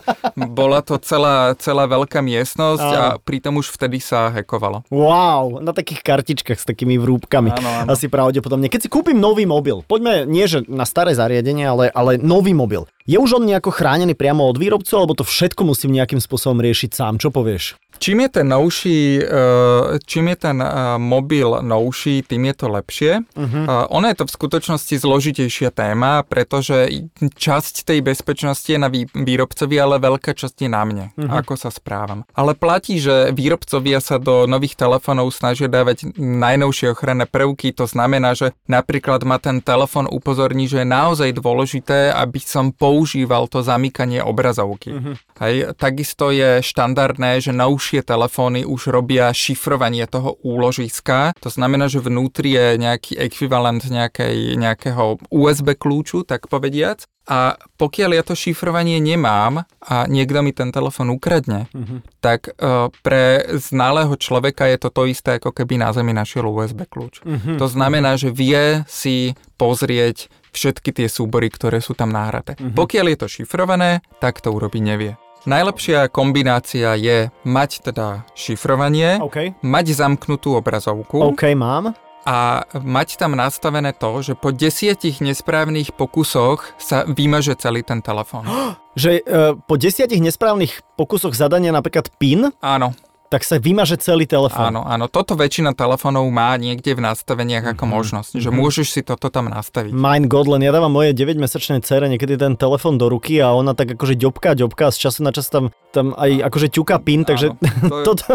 bola 0.58 0.82
to 0.82 0.98
celá, 0.98 1.54
celá 1.54 1.86
veľká 1.86 2.18
miestnosť 2.18 2.88
a 2.90 3.04
pritom 3.22 3.62
už 3.62 3.70
vtedy 3.70 4.02
sa 4.02 4.30
hekovalo. 4.34 4.82
Wow, 4.90 5.62
na 5.62 5.70
takých 5.70 6.02
kartičkách 6.02 6.58
s 6.58 6.66
takými 6.66 6.98
vrúbkami. 6.98 7.54
Áno, 7.54 7.70
áno. 7.86 7.88
Asi 7.94 8.10
pravdepodobne. 8.10 8.66
Keď 8.66 8.86
si 8.86 8.88
kúpim 8.90 9.14
nový 9.14 9.46
mobil, 9.46 9.86
poďme 9.86 10.26
nie 10.26 10.50
že 10.50 10.66
na 10.66 10.82
staré 10.82 11.14
zariadenie, 11.14 11.66
ale, 11.66 11.84
ale 11.94 12.18
nový 12.18 12.50
mobil. 12.50 12.86
Je 13.06 13.22
už 13.22 13.38
on 13.38 13.46
nejako 13.46 13.70
chránený 13.70 14.18
priamo 14.18 14.42
od 14.50 14.58
výrobcu, 14.58 14.98
alebo 14.98 15.14
to 15.14 15.22
všetko 15.22 15.62
musím 15.62 15.94
nejakým 15.94 16.18
spôsobom 16.18 16.58
riešiť 16.58 16.90
sám? 16.90 17.22
Čo 17.22 17.30
povieš? 17.30 17.78
Čím 17.98 18.20
je 18.20 18.28
ten 18.28 18.46
novší, 18.48 19.00
eh, 19.20 19.98
čím 20.04 20.28
je 20.28 20.36
ten 20.36 20.58
eh, 20.60 20.68
mobil 20.98 21.48
novší, 21.64 22.22
tým 22.26 22.52
je 22.52 22.54
to 22.54 22.66
lepšie. 22.68 23.12
Uh-huh. 23.32 23.88
Ono 23.88 24.06
je 24.08 24.16
to 24.16 24.24
v 24.28 24.34
skutočnosti 24.36 24.94
zložitejšia 25.00 25.70
téma, 25.72 26.26
pretože 26.26 27.08
časť 27.16 27.88
tej 27.88 28.04
bezpečnosti 28.04 28.68
je 28.68 28.76
na 28.76 28.92
výrobcovi, 28.92 29.76
ale 29.80 30.02
veľká 30.02 30.36
časť 30.36 30.66
je 30.66 30.70
na 30.70 30.82
mne, 30.84 31.04
uh-huh. 31.16 31.40
ako 31.40 31.56
sa 31.56 31.70
správam. 31.72 32.28
Ale 32.36 32.52
platí, 32.52 33.00
že 33.00 33.32
výrobcovia 33.32 34.02
sa 34.02 34.20
do 34.20 34.44
nových 34.44 34.76
telefónov 34.76 35.32
snažia 35.32 35.70
dávať 35.70 36.12
najnovšie 36.18 36.92
ochranné 36.92 37.24
prvky, 37.24 37.72
to 37.72 37.88
znamená, 37.88 38.36
že 38.36 38.52
napríklad 38.68 39.24
ma 39.24 39.40
ten 39.40 39.64
telefón 39.64 40.04
upozorní, 40.10 40.68
že 40.68 40.84
je 40.84 40.88
naozaj 40.88 41.30
dôležité, 41.32 42.12
aby 42.12 42.38
som 42.44 42.74
používal 42.96 43.44
to 43.52 43.60
zamykanie 43.60 44.24
obrazovky. 44.24 44.96
Uh-huh. 44.96 45.20
Hej, 45.36 45.76
takisto 45.76 46.32
je 46.32 46.64
štandardné, 46.64 47.44
že 47.44 47.52
novšie 47.52 48.00
telefóny 48.00 48.64
už 48.64 48.88
robia 48.88 49.28
šifrovanie 49.36 50.08
toho 50.08 50.40
úložiska. 50.40 51.36
To 51.44 51.52
znamená, 51.52 51.92
že 51.92 52.00
vnútri 52.00 52.56
je 52.56 52.80
nejaký 52.80 53.20
ekvivalent 53.20 53.84
nejakej, 53.84 54.56
nejakého 54.56 55.20
USB 55.28 55.76
kľúču, 55.76 56.24
tak 56.24 56.48
povediac. 56.48 57.04
A 57.26 57.58
pokiaľ 57.58 58.10
ja 58.16 58.22
to 58.22 58.38
šifrovanie 58.38 59.02
nemám 59.02 59.66
a 59.82 60.06
niekto 60.06 60.46
mi 60.46 60.54
ten 60.54 60.70
telefon 60.70 61.10
ukradne, 61.10 61.66
uh-huh. 61.74 62.00
tak 62.22 62.54
uh, 62.54 62.88
pre 63.02 63.44
znalého 63.60 64.14
človeka 64.14 64.64
je 64.70 64.78
to 64.78 64.88
to 64.94 65.02
isté, 65.10 65.42
ako 65.42 65.50
keby 65.50 65.76
na 65.76 65.90
zemi 65.90 66.14
našiel 66.14 66.48
USB 66.48 66.86
kľúč. 66.86 67.26
Uh-huh. 67.26 67.58
To 67.60 67.66
znamená, 67.66 68.14
že 68.14 68.30
vie 68.30 68.86
si 68.88 69.34
pozrieť 69.58 70.30
všetky 70.56 70.90
tie 70.96 71.06
súbory, 71.12 71.52
ktoré 71.52 71.84
sú 71.84 71.92
tam 71.92 72.08
nahraté. 72.08 72.56
Uh-huh. 72.56 72.72
Pokiaľ 72.72 73.06
je 73.12 73.18
to 73.20 73.28
šifrované, 73.28 74.00
tak 74.18 74.40
to 74.40 74.48
urobiť 74.50 74.82
nevie. 74.82 75.12
Najlepšia 75.46 76.10
kombinácia 76.10 76.98
je 76.98 77.30
mať 77.46 77.86
teda 77.92 78.26
šifrovanie, 78.34 79.22
okay. 79.22 79.54
mať 79.62 79.94
zamknutú 79.94 80.58
obrazovku. 80.58 81.22
OK, 81.22 81.54
mám. 81.54 81.94
a 82.26 82.66
mať 82.74 83.22
tam 83.22 83.38
nastavené 83.38 83.94
to, 83.94 84.18
že 84.18 84.34
po 84.34 84.50
desiatich 84.50 85.22
nesprávnych 85.22 85.94
pokusoch 85.94 86.74
sa 86.74 87.06
vymaže 87.06 87.54
celý 87.54 87.86
ten 87.86 88.02
telefón. 88.02 88.50
Že 88.96 89.12
uh, 89.28 89.52
po 89.60 89.76
desiatich 89.76 90.24
nesprávnych 90.24 90.80
pokusoch 90.96 91.36
zadania 91.36 91.68
napríklad 91.68 92.08
PIN, 92.16 92.48
Áno, 92.64 92.96
tak 93.26 93.42
sa 93.42 93.56
vymaže 93.56 93.96
celý 93.96 94.24
telefón. 94.24 94.70
áno, 94.70 94.82
áno. 94.82 95.06
Toto 95.06 95.34
väčšina 95.34 95.72
telefónov 95.72 96.22
má 96.26 96.54
niekde 96.54 96.92
v 96.92 97.02
nastaveniach 97.02 97.74
ako 97.74 97.84
možnosť, 97.84 98.32
že 98.36 98.48
môžeš 98.48 98.86
si 98.88 99.00
toto 99.00 99.26
tam 99.26 99.46
nastaviť. 99.46 99.90
Mein 99.90 100.24
God, 100.24 100.46
len 100.48 100.60
ja 100.60 100.70
dávam 100.70 100.88
moje 100.88 101.10
9-mesačnej 101.12 101.80
cere 101.80 102.06
niekedy 102.06 102.34
ten 102.34 102.54
telefón 102.54 102.94
do 102.94 103.06
ruky 103.06 103.36
a 103.36 103.50
ona 103.50 103.72
tak 103.72 103.92
akože 103.92 104.14
ďobká, 104.14 104.54
ďobká, 104.54 104.88
z 104.88 104.98
času 105.02 105.20
na 105.20 105.30
čas 105.30 105.46
tam, 105.46 105.68
tam 105.90 106.14
aj 106.14 106.46
akože 106.46 106.70
ťuká 106.70 106.96
pin, 106.98 107.22
takže 107.22 107.50
Áno, 107.50 107.58
to 107.82 107.96
je- 107.96 108.04
to, 108.06 108.10
to, 108.14 108.32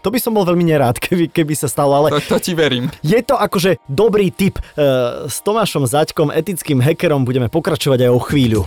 to 0.00 0.08
by 0.08 0.18
som 0.18 0.32
bol 0.32 0.42
veľmi 0.42 0.66
nerád, 0.66 0.98
keby, 0.98 1.30
keby 1.30 1.54
sa 1.54 1.66
stalo, 1.66 1.94
ale 1.96 2.18
To, 2.18 2.36
to 2.36 2.42
ti 2.42 2.52
verím. 2.52 2.90
je 3.00 3.20
to 3.20 3.34
akože 3.34 3.78
dobrý 3.86 4.28
tip. 4.28 4.58
E, 4.58 4.82
s 5.24 5.38
Tomášom 5.40 5.84
Zaďkom, 5.84 6.28
etickým 6.28 6.78
hackerom, 6.78 7.22
budeme 7.22 7.46
pokračovať 7.46 8.04
aj 8.04 8.10
o 8.10 8.20
chvíľu. 8.20 8.62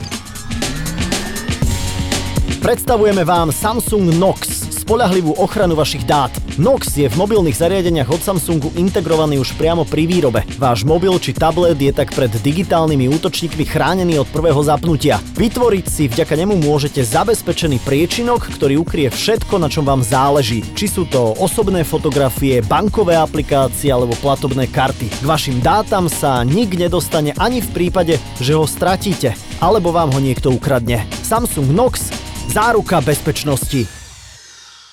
Predstavujeme 2.61 3.25
vám 3.25 3.49
Samsung 3.49 4.13
Nox, 4.15 4.69
spolahlivú 4.91 5.39
ochranu 5.39 5.79
vašich 5.79 6.03
dát. 6.03 6.35
Nox 6.59 6.99
je 6.99 7.07
v 7.07 7.15
mobilných 7.15 7.55
zariadeniach 7.55 8.11
od 8.11 8.19
Samsungu 8.19 8.75
integrovaný 8.75 9.39
už 9.39 9.55
priamo 9.55 9.87
pri 9.87 10.03
výrobe. 10.03 10.43
Váš 10.59 10.83
mobil 10.83 11.15
či 11.15 11.31
tablet 11.31 11.79
je 11.79 11.95
tak 11.95 12.11
pred 12.11 12.27
digitálnymi 12.27 13.07
útočníkmi 13.07 13.63
chránený 13.71 14.19
od 14.19 14.27
prvého 14.27 14.59
zapnutia. 14.59 15.23
Vytvoriť 15.39 15.85
si 15.87 16.11
vďaka 16.11 16.35
nemu 16.35 16.59
môžete 16.59 17.07
zabezpečený 17.07 17.79
priečinok, 17.87 18.51
ktorý 18.51 18.83
ukrie 18.83 19.07
všetko, 19.07 19.63
na 19.63 19.71
čom 19.71 19.87
vám 19.87 20.03
záleží. 20.03 20.59
Či 20.75 20.91
sú 20.91 21.03
to 21.07 21.39
osobné 21.39 21.87
fotografie, 21.87 22.59
bankové 22.59 23.15
aplikácie 23.15 23.95
alebo 23.95 24.19
platobné 24.19 24.67
karty. 24.67 25.07
K 25.07 25.23
vašim 25.23 25.63
dátam 25.63 26.11
sa 26.11 26.43
nik 26.43 26.75
nedostane 26.75 27.31
ani 27.39 27.63
v 27.63 27.71
prípade, 27.71 28.19
že 28.43 28.59
ho 28.59 28.67
stratíte, 28.67 29.39
alebo 29.63 29.95
vám 29.95 30.11
ho 30.11 30.19
niekto 30.19 30.51
ukradne. 30.51 31.07
Samsung 31.23 31.71
Nox 31.71 32.11
Záruka 32.51 32.99
bezpečnosti. 32.99 34.00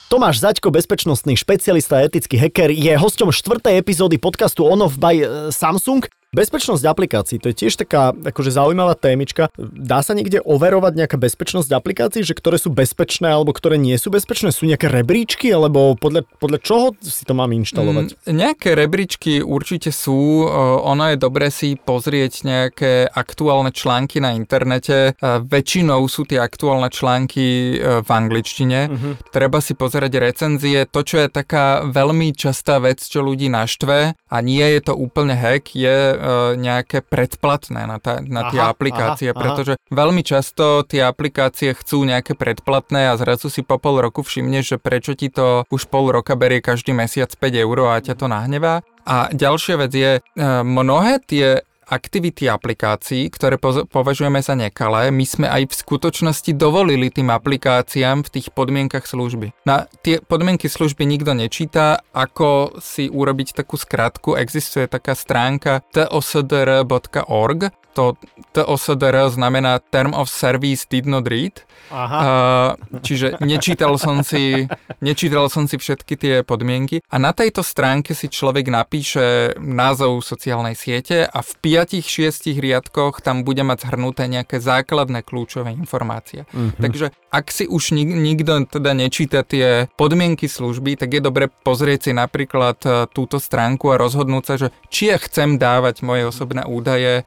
Tomáš 0.08 0.40
Zaďko, 0.40 0.72
bezpečnostný 0.72 1.36
špecialista 1.36 2.00
a 2.00 2.08
etický 2.08 2.40
hacker, 2.40 2.72
je 2.72 2.96
hosťom 2.96 3.28
štvrtej 3.28 3.76
epizódy 3.76 4.16
podcastu 4.16 4.64
On 4.64 4.80
Off 4.80 4.96
by 4.96 5.20
e, 5.20 5.24
Samsung. 5.52 6.08
Bezpečnosť 6.28 6.84
aplikácií, 6.84 7.40
to 7.40 7.48
je 7.48 7.56
tiež 7.56 7.80
taká 7.80 8.12
akože 8.12 8.52
zaujímavá 8.52 8.92
témička. 9.00 9.48
Dá 9.56 10.04
sa 10.04 10.12
niekde 10.12 10.44
overovať 10.44 10.92
nejaká 11.00 11.16
bezpečnosť 11.16 11.72
aplikácií, 11.72 12.20
že 12.20 12.36
ktoré 12.36 12.60
sú 12.60 12.68
bezpečné 12.68 13.32
alebo 13.32 13.56
ktoré 13.56 13.80
nie 13.80 13.96
sú 13.96 14.12
bezpečné? 14.12 14.52
Sú 14.52 14.68
nejaké 14.68 14.92
rebríčky 14.92 15.48
alebo 15.48 15.96
podľa, 15.96 16.28
podľa 16.36 16.60
čoho 16.60 16.92
si 17.00 17.24
to 17.24 17.32
mám 17.32 17.56
inštalovať? 17.56 18.12
Mm, 18.28 18.44
nejaké 18.44 18.76
rebríčky 18.76 19.40
určite 19.40 19.88
sú. 19.88 20.44
O, 20.44 20.84
Ono 20.92 21.08
je 21.08 21.16
dobré 21.16 21.48
si 21.48 21.80
pozrieť 21.80 22.44
nejaké 22.44 23.08
aktuálne 23.08 23.72
články 23.72 24.20
na 24.20 24.36
internete. 24.36 25.16
A 25.24 25.40
Väčšinou 25.40 26.04
sú 26.12 26.28
tie 26.28 26.44
aktuálne 26.44 26.92
články 26.92 27.80
e, 27.80 28.04
v 28.04 28.08
angličtine. 28.12 28.92
Treba 29.32 29.64
si 29.64 29.72
pozerať 29.72 30.12
recenzie. 30.20 30.84
To, 30.92 31.00
čo 31.00 31.24
je 31.24 31.32
taká 31.32 31.88
veľmi 31.88 32.36
častá 32.36 32.76
vec, 32.84 33.00
čo 33.00 33.24
ľudí 33.24 33.48
naštve 33.48 34.12
a 34.12 34.36
nie 34.44 34.66
je 34.76 34.80
to 34.84 34.92
úplne 34.92 35.32
hack, 35.32 35.72
je 35.72 35.96
e, 36.12 36.17
nejaké 36.58 37.00
predplatné 37.00 37.86
na, 37.86 37.98
tá, 38.02 38.18
na 38.20 38.50
tie 38.50 38.60
Aha, 38.60 38.74
aplikácie, 38.74 39.30
aha, 39.30 39.36
aha. 39.36 39.40
pretože 39.40 39.72
veľmi 39.88 40.22
často 40.26 40.82
tie 40.84 41.06
aplikácie 41.06 41.72
chcú 41.72 42.04
nejaké 42.04 42.34
predplatné 42.34 43.10
a 43.10 43.18
zrazu 43.18 43.48
si 43.48 43.62
po 43.62 43.78
pol 43.78 44.02
roku 44.02 44.26
všimneš, 44.26 44.76
že 44.76 44.78
prečo 44.78 45.14
ti 45.14 45.30
to 45.30 45.64
už 45.70 45.86
pol 45.88 46.10
roka 46.10 46.34
berie 46.34 46.58
každý 46.58 46.92
mesiac 46.92 47.30
5 47.30 47.64
eur 47.64 47.76
a 47.94 48.02
ťa 48.02 48.14
to 48.18 48.26
nahnevá. 48.26 48.82
A 49.08 49.32
ďalšia 49.32 49.80
vec 49.80 49.92
je, 49.96 50.12
e, 50.20 50.44
mnohé 50.60 51.24
tie 51.24 51.64
aktivity 51.88 52.46
aplikácií, 52.46 53.32
ktoré 53.32 53.56
považujeme 53.88 54.44
za 54.44 54.52
nekalé, 54.52 55.08
my 55.08 55.24
sme 55.24 55.46
aj 55.48 55.72
v 55.72 55.74
skutočnosti 55.74 56.52
dovolili 56.54 57.08
tým 57.08 57.32
aplikáciám 57.32 58.22
v 58.22 58.32
tých 58.38 58.52
podmienkach 58.52 59.08
služby. 59.08 59.56
Na 59.64 59.88
tie 60.04 60.20
podmienky 60.20 60.68
služby 60.68 61.08
nikto 61.08 61.32
nečíta, 61.32 62.04
ako 62.12 62.78
si 62.78 63.08
urobiť 63.08 63.56
takú 63.64 63.80
skratku. 63.80 64.36
Existuje 64.36 64.84
taká 64.86 65.16
stránka 65.16 65.80
tosdr.org, 65.90 67.60
to 67.98 68.14
TOSDR 68.54 69.26
znamená 69.34 69.82
Term 69.90 70.14
of 70.14 70.30
Service 70.30 70.86
Did 70.86 71.10
Not 71.10 71.26
Read. 71.26 71.66
Aha. 71.90 72.18
Uh, 72.20 73.00
čiže 73.00 73.40
nečítal 73.40 73.96
som, 73.96 74.20
si, 74.20 74.68
nečítal 75.00 75.48
som 75.48 75.64
si 75.64 75.80
všetky 75.80 76.14
tie 76.20 76.34
podmienky 76.44 77.00
a 77.08 77.16
na 77.16 77.32
tejto 77.32 77.64
stránke 77.64 78.12
si 78.12 78.28
človek 78.28 78.68
napíše 78.68 79.56
názov 79.56 80.20
sociálnej 80.20 80.76
siete 80.76 81.24
a 81.24 81.40
v 81.40 81.80
5-6 81.88 82.60
riadkoch 82.60 83.24
tam 83.24 83.40
bude 83.40 83.64
mať 83.64 83.88
zhrnuté 83.88 84.28
nejaké 84.28 84.60
základné 84.60 85.24
kľúčové 85.24 85.72
informácie. 85.72 86.44
Mhm. 86.52 86.76
Takže 86.78 87.06
ak 87.32 87.46
si 87.48 87.64
už 87.64 87.96
nik- 87.96 88.20
nikto 88.20 88.68
teda 88.68 88.92
nečíta 88.92 89.40
tie 89.44 89.88
podmienky 89.96 90.44
služby, 90.44 91.00
tak 91.00 91.16
je 91.16 91.24
dobre 91.24 91.48
pozrieť 91.48 92.08
si 92.08 92.12
napríklad 92.12 92.78
e, 92.84 92.88
túto 93.12 93.40
stránku 93.40 93.92
a 93.92 94.00
rozhodnúť 94.00 94.44
sa, 94.44 94.54
že 94.60 94.68
či 94.92 95.12
ja 95.12 95.16
chcem 95.16 95.56
dávať 95.56 96.04
moje 96.04 96.28
osobné 96.28 96.68
údaje 96.68 97.24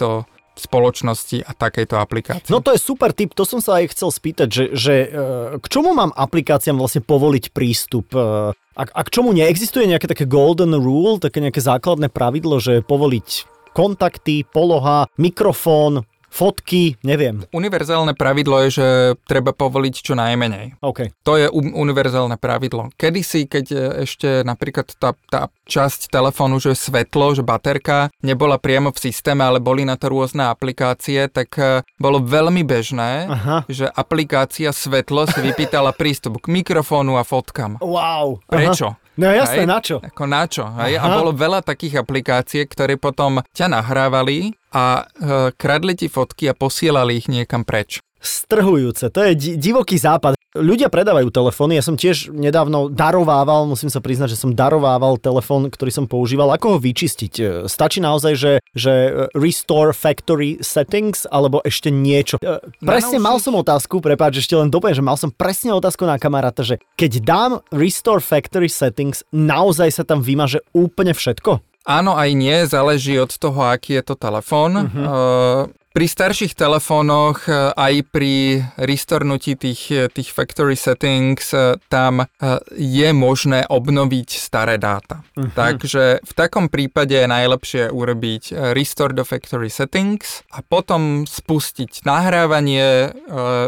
takejto 0.00 0.24
spoločnosti 0.60 1.40
a 1.46 1.56
takejto 1.56 1.96
aplikácii. 1.96 2.52
No 2.52 2.60
to 2.60 2.76
je 2.76 2.80
super 2.80 3.16
tip, 3.16 3.32
to 3.32 3.48
som 3.48 3.64
sa 3.64 3.80
aj 3.80 3.96
chcel 3.96 4.12
spýtať, 4.12 4.48
že, 4.50 4.64
že 4.76 4.94
e, 5.08 5.08
k 5.56 5.66
čomu 5.72 5.96
mám 5.96 6.12
aplikáciám 6.12 6.76
vlastne 6.76 7.00
povoliť 7.00 7.54
prístup? 7.54 8.12
E, 8.12 8.52
A, 8.76 8.82
a 8.84 9.00
k 9.04 9.12
čomu 9.12 9.32
neexistuje 9.32 9.88
nejaké 9.88 10.08
také 10.08 10.28
golden 10.28 10.76
rule, 10.76 11.16
také 11.16 11.40
nejaké 11.40 11.64
základné 11.64 12.12
pravidlo, 12.12 12.60
že 12.60 12.84
povoliť 12.84 13.48
kontakty, 13.72 14.44
poloha, 14.44 15.06
mikrofón, 15.16 16.04
fotky, 16.30 16.96
neviem. 17.02 17.42
Univerzálne 17.50 18.14
pravidlo 18.14 18.64
je, 18.66 18.80
že 18.80 18.86
treba 19.26 19.50
povoliť 19.50 19.94
čo 20.00 20.14
najmenej. 20.14 20.80
OK. 20.80 21.12
To 21.26 21.36
je 21.36 21.50
univerzálne 21.52 22.38
pravidlo. 22.38 22.94
Kedysi, 22.94 23.50
keď 23.50 23.66
e, 23.70 23.78
ešte 24.06 24.46
napríklad 24.46 24.94
tá, 24.96 25.12
tá 25.28 25.50
časť 25.66 26.08
telefónu, 26.08 26.62
že 26.62 26.78
svetlo, 26.78 27.34
že 27.34 27.42
baterka 27.42 28.08
nebola 28.22 28.56
priamo 28.56 28.94
v 28.94 29.10
systéme, 29.10 29.42
ale 29.42 29.58
boli 29.58 29.82
na 29.82 29.98
to 29.98 30.08
rôzne 30.08 30.46
aplikácie, 30.46 31.26
tak 31.26 31.50
e, 31.58 31.82
bolo 31.98 32.22
veľmi 32.22 32.62
bežné, 32.62 33.26
Aha. 33.26 33.56
že 33.66 33.90
aplikácia 33.90 34.70
svetlo 34.70 35.26
si 35.26 35.42
vypýtala 35.42 35.90
prístup 36.00 36.38
k 36.40 36.46
mikrofónu 36.48 37.18
a 37.18 37.26
fotkám. 37.26 37.82
Wow. 37.82 38.40
Prečo? 38.46 38.94
Aha. 38.94 39.09
No 39.20 39.28
jasné, 39.28 39.68
na 39.68 39.84
čo? 39.84 40.00
Ako 40.00 40.24
na 40.24 40.48
čo? 40.48 40.64
Hej? 40.80 40.96
A 40.96 41.04
bolo 41.20 41.36
veľa 41.36 41.60
takých 41.60 42.00
aplikácií, 42.00 42.64
ktoré 42.64 42.96
potom 42.96 43.44
ťa 43.52 43.68
nahrávali 43.68 44.56
a 44.72 45.04
e, 45.04 45.52
kradli 45.60 45.92
ti 45.92 46.08
fotky 46.08 46.48
a 46.48 46.56
posielali 46.56 47.20
ich 47.20 47.28
niekam 47.28 47.68
preč. 47.68 48.00
Strhujúce, 48.16 49.12
to 49.12 49.20
je 49.20 49.32
di- 49.36 49.56
divoký 49.60 50.00
západ. 50.00 50.39
Ľudia 50.50 50.90
predávajú 50.90 51.30
telefóny, 51.30 51.78
ja 51.78 51.84
som 51.86 51.94
tiež 51.94 52.34
nedávno 52.34 52.90
darovával, 52.90 53.70
musím 53.70 53.86
sa 53.86 54.02
priznať, 54.02 54.34
že 54.34 54.40
som 54.42 54.50
darovával 54.50 55.14
telefón, 55.14 55.70
ktorý 55.70 55.94
som 55.94 56.10
používal. 56.10 56.50
Ako 56.50 56.74
ho 56.74 56.78
vyčistiť? 56.82 57.34
E, 57.38 57.44
Stačí 57.70 58.02
naozaj, 58.02 58.34
že, 58.34 58.52
že 58.74 58.90
e, 58.90 59.10
restore 59.38 59.94
factory 59.94 60.58
settings, 60.58 61.22
alebo 61.30 61.62
ešte 61.62 61.94
niečo? 61.94 62.42
E, 62.42 62.58
Presne 62.82 63.22
mal 63.22 63.38
som 63.38 63.54
otázku, 63.54 64.02
prepáč, 64.02 64.42
ešte 64.42 64.58
len 64.58 64.74
dopoviem, 64.74 64.98
že 64.98 65.06
mal 65.06 65.14
som 65.14 65.30
presne 65.30 65.70
otázku 65.70 66.02
na 66.02 66.18
kamaráta, 66.18 66.66
že 66.66 66.82
keď 66.98 67.12
dám 67.22 67.52
restore 67.70 68.18
factory 68.18 68.66
settings, 68.66 69.22
naozaj 69.30 69.94
sa 69.94 70.02
tam 70.02 70.18
vymaže 70.18 70.66
úplne 70.74 71.14
všetko? 71.14 71.62
Áno, 71.86 72.18
aj 72.18 72.30
nie, 72.34 72.66
záleží 72.66 73.14
od 73.22 73.30
toho, 73.38 73.70
aký 73.70 74.02
je 74.02 74.04
to 74.04 74.14
telefón. 74.18 74.90
Uh-huh. 74.90 75.70
Pri 75.90 76.06
starších 76.06 76.54
telefónoch, 76.54 77.50
e, 77.50 77.74
aj 77.74 77.94
pri 78.14 78.62
restornutí 78.78 79.58
tých, 79.58 79.90
e, 79.90 80.06
tých 80.06 80.30
factory 80.30 80.78
settings, 80.78 81.50
e, 81.50 81.82
tam 81.90 82.30
je 82.78 83.10
možné 83.10 83.66
obnoviť 83.66 84.30
staré 84.38 84.78
dáta. 84.78 85.26
Mhm. 85.34 85.50
Takže 85.50 86.22
v 86.22 86.32
takom 86.38 86.70
prípade 86.70 87.18
je 87.18 87.26
najlepšie 87.26 87.82
urobiť 87.90 88.54
restore 88.70 89.10
do 89.10 89.26
factory 89.26 89.66
settings 89.66 90.46
a 90.54 90.62
potom 90.62 91.26
spustiť 91.26 92.06
nahrávanie, 92.06 93.10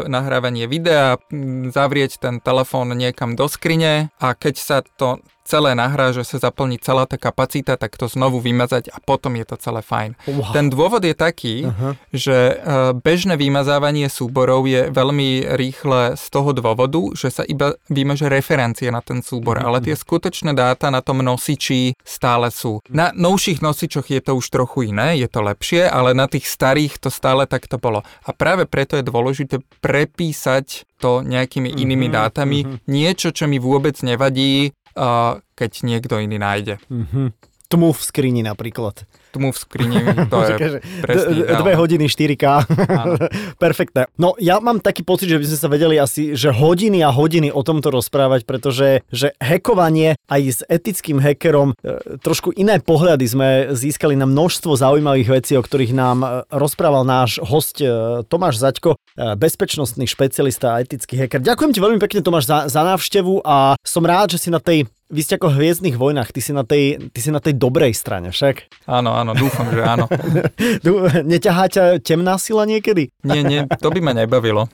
nahrávanie 0.07 0.65
videa, 0.71 1.19
zavrieť 1.69 2.23
ten 2.23 2.39
telefón 2.39 2.95
niekam 2.95 3.35
do 3.35 3.51
skrine 3.51 4.15
a 4.23 4.31
keď 4.33 4.55
sa 4.55 4.77
to 4.81 5.19
celé 5.43 5.75
nahrá, 5.75 6.09
že 6.09 6.23
sa 6.23 6.39
zaplní 6.39 6.79
celá 6.79 7.03
tá 7.03 7.19
kapacita, 7.19 7.75
tak 7.75 7.95
to 7.95 8.07
znovu 8.07 8.39
vymazať 8.39 8.89
a 8.89 8.97
potom 8.97 9.35
je 9.35 9.45
to 9.45 9.55
celé 9.59 9.83
fajn. 9.83 10.15
Wow. 10.25 10.51
Ten 10.51 10.71
dôvod 10.71 11.03
je 11.03 11.11
taký, 11.11 11.67
Aha. 11.67 11.99
že 12.09 12.35
e, 12.35 12.55
bežné 12.95 13.35
vymazávanie 13.35 14.07
súborov 14.07 14.63
je 14.65 14.87
veľmi 14.87 15.51
rýchle 15.53 16.15
z 16.15 16.25
toho 16.31 16.51
dôvodu, 16.51 17.13
že 17.13 17.27
sa 17.29 17.43
iba 17.43 17.75
vymaže 17.87 18.31
referencie 18.31 18.87
na 18.87 19.03
ten 19.03 19.19
súbor, 19.19 19.59
Mhm, 19.59 19.65
ale 19.67 19.77
tie 19.81 19.93
skutočné 19.93 20.55
dáta 20.55 20.87
na 20.87 21.03
tom 21.03 21.19
nosiči 21.19 21.93
stále 22.01 22.47
sú. 22.47 22.79
Na 22.87 23.11
novších 23.11 23.59
nosičoch 23.59 24.07
je 24.07 24.23
to 24.23 24.39
už 24.39 24.47
trochu 24.47 24.89
iné, 24.89 25.19
je 25.19 25.27
to 25.27 25.43
lepšie, 25.43 25.83
ale 25.83 26.15
na 26.15 26.25
tých 26.25 26.47
starých 26.47 26.97
to 26.97 27.11
stále 27.11 27.43
takto 27.45 27.75
bolo. 27.75 27.99
A 28.23 28.31
práve 28.31 28.63
preto 28.63 28.95
je 28.95 29.03
dôležité 29.03 29.59
prepísať 30.07 30.87
to 30.99 31.19
nejakými 31.19 31.67
inými 31.73 32.07
Mhm, 32.07 32.15
dátami, 32.15 32.59
mhm. 32.63 32.75
niečo, 32.87 33.29
čo 33.35 33.43
mi 33.45 33.59
vôbec 33.59 33.99
nevadí, 33.99 34.71
keď 35.53 35.71
niekto 35.83 36.17
iný 36.21 36.37
nájde. 36.37 36.77
Mhm. 36.89 37.33
tmu 37.69 37.89
v 37.89 38.01
skrini 38.05 38.41
napríklad. 38.45 39.01
Tmu 39.33 39.49
v 39.49 39.57
skrini, 39.57 39.97
to 40.29 40.37
je 40.45 40.77
presne 41.05 41.31
d- 41.33 41.45
Dve 41.57 41.73
hodiny 41.73 42.05
4K. 42.05 42.45
Perfektné. 43.65 44.05
No 44.21 44.37
ja 44.37 44.61
mám 44.61 44.77
taký 44.77 45.01
pocit, 45.01 45.33
že 45.33 45.41
by 45.41 45.45
sme 45.49 45.57
sa 45.57 45.69
vedeli 45.73 45.97
asi, 45.97 46.37
že 46.37 46.53
hodiny 46.53 47.01
a 47.01 47.09
hodiny 47.09 47.49
o 47.49 47.65
tomto 47.65 47.89
rozprávať, 47.89 48.45
pretože 48.45 49.01
že 49.09 49.33
hackovanie 49.41 50.13
aj 50.29 50.41
s 50.45 50.59
etickým 50.69 51.17
hackerom, 51.17 51.73
e, 51.81 52.19
trošku 52.21 52.53
iné 52.53 52.77
pohľady 52.77 53.25
sme 53.25 53.49
získali 53.73 54.13
na 54.13 54.29
množstvo 54.29 54.77
zaujímavých 54.77 55.29
vecí, 55.41 55.57
o 55.57 55.65
ktorých 55.65 55.97
nám 55.97 56.17
e, 56.21 56.27
rozprával 56.53 57.01
náš 57.01 57.41
host 57.41 57.81
e, 57.81 57.89
Tomáš 58.29 58.61
Zaďko, 58.61 58.95
bezpečnostný 59.13 60.09
špecialista 60.09 60.77
a 60.77 60.81
etický 60.81 61.17
hacker. 61.17 61.41
Ďakujem 61.41 61.71
ti 61.73 61.79
veľmi 61.81 62.01
pekne 62.01 62.25
Tomáš 62.25 62.49
za, 62.49 62.57
za 62.69 62.81
návštevu 62.81 63.45
a 63.45 63.77
som 63.81 64.01
rád, 64.05 64.37
že 64.37 64.41
si 64.41 64.49
na 64.49 64.57
tej 64.61 64.89
vy 65.13 65.21
ste 65.21 65.37
ako 65.37 65.53
v 65.53 65.57
Hviezdnych 65.61 65.95
vojnách, 66.01 66.33
ty 66.33 66.41
si, 66.41 66.49
na 66.57 66.65
tej, 66.65 66.97
ty 67.13 67.19
si 67.21 67.29
na 67.29 67.37
tej 67.37 67.53
dobrej 67.53 67.93
strane 67.93 68.33
však. 68.33 68.89
Áno, 68.89 69.13
áno, 69.13 69.22
dúfam, 69.31 69.71
že 69.71 69.79
áno. 69.79 70.11
Neťahá 71.31 71.71
ťa 71.71 71.83
temná 72.03 72.35
sila 72.35 72.67
niekedy? 72.67 73.07
Nie, 73.23 73.47
nie, 73.47 73.63
to 73.79 73.87
by 73.87 74.03
ma 74.03 74.11
nebavilo. 74.11 74.67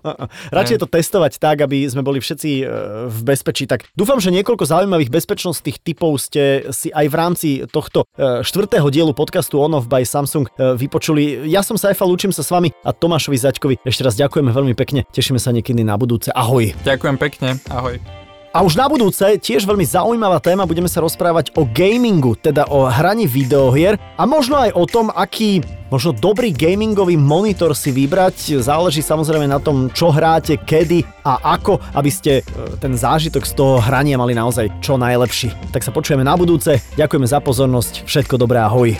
Radšej 0.54 0.78
to 0.78 0.86
testovať 0.86 1.42
tak, 1.42 1.66
aby 1.66 1.82
sme 1.90 2.06
boli 2.06 2.22
všetci 2.22 2.50
e, 2.62 2.64
v 3.10 3.20
bezpečí. 3.26 3.66
Tak 3.66 3.90
dúfam, 3.98 4.22
že 4.22 4.30
niekoľko 4.30 4.62
zaujímavých 4.62 5.10
bezpečnostných 5.10 5.82
typov 5.82 6.22
ste 6.22 6.70
si 6.70 6.94
aj 6.94 7.06
v 7.10 7.14
rámci 7.18 7.48
tohto 7.66 8.06
e, 8.14 8.46
štvrtého 8.46 8.86
dielu 8.94 9.10
podcastu 9.10 9.58
On 9.58 9.74
Off 9.74 9.90
by 9.90 10.06
Samsung 10.06 10.46
e, 10.54 10.78
vypočuli. 10.78 11.50
Ja 11.50 11.66
som 11.66 11.74
Saifa, 11.74 12.06
lúčim 12.06 12.30
sa 12.30 12.46
s 12.46 12.54
vami 12.54 12.70
a 12.86 12.94
Tomášovi 12.94 13.34
Zaďkovi 13.34 13.74
ešte 13.82 14.06
raz 14.06 14.14
ďakujeme 14.14 14.54
veľmi 14.54 14.78
pekne. 14.78 15.02
Tešíme 15.10 15.42
sa 15.42 15.50
niekedy 15.50 15.82
na 15.82 15.98
budúce. 15.98 16.30
Ahoj. 16.30 16.70
Ďakujem 16.86 17.16
pekne. 17.18 17.58
Ahoj. 17.66 18.25
A 18.56 18.64
už 18.64 18.80
na 18.80 18.88
budúce 18.88 19.20
tiež 19.20 19.68
veľmi 19.68 19.84
zaujímavá 19.84 20.40
téma, 20.40 20.64
budeme 20.64 20.88
sa 20.88 21.04
rozprávať 21.04 21.52
o 21.60 21.68
gamingu, 21.68 22.40
teda 22.40 22.64
o 22.72 22.88
hraní 22.88 23.28
videohier 23.28 24.00
a 24.16 24.24
možno 24.24 24.56
aj 24.56 24.72
o 24.72 24.88
tom, 24.88 25.12
aký 25.12 25.60
možno 25.92 26.16
dobrý 26.16 26.56
gamingový 26.56 27.20
monitor 27.20 27.76
si 27.76 27.92
vybrať. 27.92 28.56
Záleží 28.64 29.04
samozrejme 29.04 29.44
na 29.44 29.60
tom, 29.60 29.92
čo 29.92 30.08
hráte, 30.08 30.56
kedy 30.56 31.04
a 31.20 31.52
ako, 31.52 31.84
aby 31.92 32.08
ste 32.08 32.40
e, 32.40 32.42
ten 32.80 32.96
zážitok 32.96 33.44
z 33.44 33.52
toho 33.52 33.76
hrania 33.76 34.16
mali 34.16 34.32
naozaj 34.32 34.80
čo 34.80 34.96
najlepší. 34.96 35.52
Tak 35.76 35.84
sa 35.84 35.92
počujeme 35.92 36.24
na 36.24 36.32
budúce, 36.32 36.80
ďakujeme 36.96 37.28
za 37.28 37.44
pozornosť, 37.44 38.08
všetko 38.08 38.40
dobré, 38.40 38.64
ahoj. 38.64 38.96